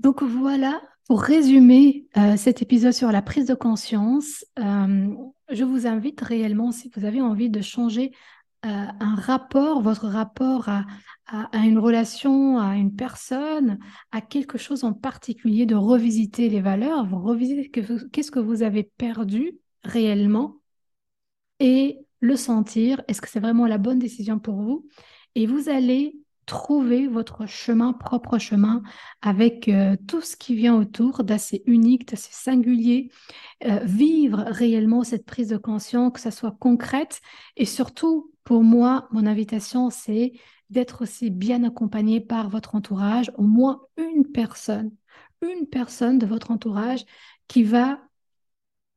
Donc 0.00 0.22
voilà, 0.22 0.80
pour 1.06 1.22
résumer 1.22 2.06
cet 2.36 2.62
épisode 2.62 2.92
sur 2.92 3.12
la 3.12 3.20
prise 3.22 3.46
de 3.46 3.54
conscience, 3.54 4.46
je 4.56 5.64
vous 5.64 5.86
invite 5.86 6.22
réellement, 6.22 6.72
si 6.72 6.90
vous 6.96 7.04
avez 7.04 7.20
envie 7.20 7.50
de 7.50 7.60
changer 7.60 8.12
un 8.62 9.14
rapport, 9.14 9.82
votre 9.82 10.06
rapport 10.08 10.68
à, 10.68 10.84
à, 11.28 11.66
une 11.66 11.78
relation, 11.78 12.58
à 12.58 12.76
une 12.76 12.94
personne, 12.94 13.78
à 14.12 14.20
quelque 14.20 14.58
chose 14.58 14.84
en 14.84 14.94
particulier, 14.94 15.66
de 15.66 15.74
revisiter 15.74 16.48
les 16.48 16.60
valeurs, 16.60 17.06
vous 17.06 17.20
revisiter 17.20 17.70
qu'est-ce 17.70 18.30
que 18.30 18.38
vous 18.38 18.62
avez 18.62 18.82
perdu 18.82 19.58
réellement 19.84 20.56
et 21.60 21.98
le 22.20 22.36
sentir. 22.36 23.02
Est-ce 23.08 23.20
que 23.20 23.28
c'est 23.28 23.40
vraiment 23.40 23.66
la 23.66 23.78
bonne 23.78 23.98
décision 23.98 24.38
pour 24.38 24.56
vous? 24.62 24.88
Et 25.34 25.46
vous 25.46 25.68
allez 25.68 26.18
trouver 26.46 27.08
votre 27.08 27.44
chemin, 27.44 27.92
propre 27.92 28.38
chemin, 28.38 28.82
avec 29.20 29.68
euh, 29.68 29.96
tout 30.06 30.22
ce 30.22 30.34
qui 30.34 30.54
vient 30.54 30.74
autour 30.74 31.22
d'assez 31.22 31.62
unique, 31.66 32.08
d'assez 32.08 32.32
singulier. 32.32 33.10
Euh, 33.66 33.80
vivre 33.84 34.44
réellement 34.46 35.04
cette 35.04 35.26
prise 35.26 35.48
de 35.48 35.58
conscience, 35.58 36.12
que 36.14 36.20
ça 36.20 36.30
soit 36.30 36.56
concrète. 36.58 37.20
Et 37.58 37.66
surtout, 37.66 38.32
pour 38.48 38.64
moi, 38.64 39.08
mon 39.10 39.26
invitation, 39.26 39.90
c'est 39.90 40.32
d'être 40.70 41.02
aussi 41.02 41.28
bien 41.28 41.64
accompagné 41.64 42.18
par 42.18 42.48
votre 42.48 42.76
entourage, 42.76 43.30
au 43.36 43.42
moins 43.42 43.82
une 43.98 44.24
personne, 44.24 44.90
une 45.42 45.66
personne 45.66 46.18
de 46.18 46.24
votre 46.24 46.50
entourage 46.50 47.04
qui 47.46 47.62
va 47.62 48.00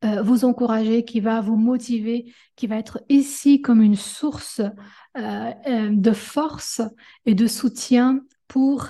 euh, 0.06 0.22
vous 0.22 0.46
encourager, 0.46 1.04
qui 1.04 1.20
va 1.20 1.42
vous 1.42 1.58
motiver, 1.58 2.34
qui 2.56 2.66
va 2.66 2.78
être 2.78 3.04
ici 3.10 3.62
comme 3.62 3.82
une 3.82 3.98
source 3.98 4.62
euh, 5.18 5.52
euh, 5.68 5.90
de 5.92 6.14
force 6.14 6.82
et 7.26 7.36
de 7.36 7.46
soutien 7.46 8.22
pour 8.48 8.88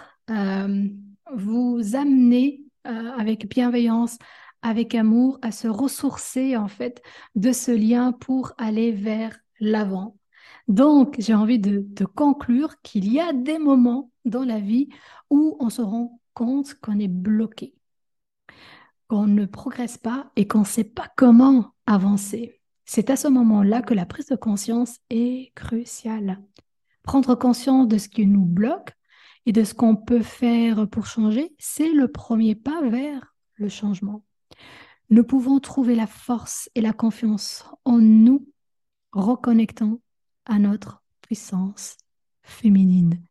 vous 1.34 1.82
amener 1.96 2.62
avec 2.84 3.50
bienveillance, 3.50 4.20
avec 4.62 4.94
amour, 4.94 5.40
à 5.42 5.52
se 5.52 5.68
ressourcer 5.68 6.56
en 6.56 6.68
fait 6.68 7.02
de 7.34 7.52
ce 7.52 7.72
lien 7.72 8.12
pour 8.12 8.54
aller 8.60 8.92
vers 8.92 9.40
l'avant. 9.60 10.21
Donc, 10.68 11.16
j'ai 11.20 11.34
envie 11.34 11.60
de, 11.60 12.06
conclure 12.06 12.82
qu'il 12.82 13.12
y 13.12 13.20
a 13.20 13.34
des 13.34 13.58
moments 13.58 14.12
dans 14.26 14.44
la 14.44 14.60
vie 14.60 14.90
où 15.30 15.58
on 15.60 15.70
se 15.70 15.82
rend 15.82 16.20
compte 16.34 16.76
qu'on 16.76 17.00
est 17.00 17.08
bloqué, 17.08 17.74
qu'on 19.08 19.28
ne 19.28 19.46
progresse 19.46 19.98
pas 19.98 20.32
et 20.36 20.48
qu'on 20.48 20.60
ne 20.60 20.66
sait 20.66 20.84
pas 20.84 21.08
comment 21.16 21.74
avancer. 21.86 22.62
C'est 22.86 23.10
à 23.10 23.16
ce 23.16 23.28
moment-là 23.28 23.82
que 23.82 23.94
la 23.94 24.06
prise 24.06 24.28
de 24.28 24.36
conscience 24.36 24.98
est 25.10 25.54
cruciale. 25.56 26.42
Prendre 27.04 27.36
conscience 27.36 27.88
de 27.88 27.98
ce 27.98 28.10
qui 28.10 28.28
nous 28.28 28.46
bloque 28.46 28.94
et 29.46 29.52
de 29.52 29.64
ce 29.64 29.74
qu'on 29.74 29.96
peut 29.96 30.22
faire 30.22 30.88
pour 30.88 31.08
changer, 31.08 31.56
c'est 31.58 31.92
le 31.92 32.08
premier 32.08 32.56
pas 32.56 32.82
vers 32.88 33.36
le 33.56 33.70
changement. 33.70 34.24
Nous 35.10 35.24
pouvons 35.24 35.60
trouver 35.60 35.96
la 35.96 36.08
force 36.08 36.70
et 36.76 36.82
la 36.82 36.94
confiance 36.94 37.66
en 37.84 37.98
nous, 37.98 38.48
reconnectant 39.12 40.00
à 40.46 40.60
notre 40.60 41.04
puissance 41.22 41.98
féminine. 42.44 43.22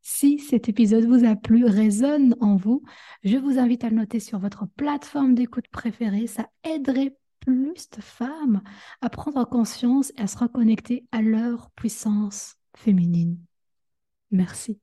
Si 0.00 0.38
cet 0.38 0.68
épisode 0.68 1.04
vous 1.04 1.24
a 1.24 1.36
plu, 1.36 1.64
résonne 1.66 2.34
en 2.40 2.56
vous, 2.56 2.82
je 3.24 3.36
vous 3.36 3.58
invite 3.58 3.84
à 3.84 3.90
le 3.90 3.96
noter 3.96 4.20
sur 4.20 4.38
votre 4.38 4.66
plateforme 4.66 5.34
d'écoute 5.34 5.68
préférée. 5.68 6.26
Ça 6.26 6.48
aiderait 6.64 7.16
plus 7.40 7.90
de 7.90 8.00
femmes 8.00 8.62
à 9.00 9.10
prendre 9.10 9.44
conscience 9.44 10.12
et 10.16 10.22
à 10.22 10.26
se 10.26 10.38
reconnecter 10.38 11.04
à 11.12 11.20
leur 11.20 11.70
puissance 11.72 12.56
féminine. 12.74 13.38
Merci. 14.30 14.80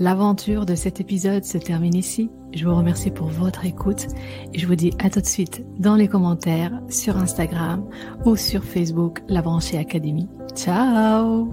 L'aventure 0.00 0.64
de 0.64 0.74
cet 0.74 0.98
épisode 0.98 1.44
se 1.44 1.58
termine 1.58 1.94
ici. 1.94 2.30
Je 2.54 2.66
vous 2.66 2.74
remercie 2.74 3.10
pour 3.10 3.26
votre 3.26 3.66
écoute 3.66 4.06
et 4.54 4.58
je 4.58 4.66
vous 4.66 4.74
dis 4.74 4.92
à 4.98 5.10
tout 5.10 5.20
de 5.20 5.26
suite 5.26 5.62
dans 5.78 5.94
les 5.94 6.08
commentaires 6.08 6.72
sur 6.88 7.18
Instagram 7.18 7.86
ou 8.24 8.34
sur 8.34 8.64
Facebook 8.64 9.20
La 9.28 9.42
Branchée 9.42 9.76
Académie. 9.76 10.30
Ciao 10.54 11.50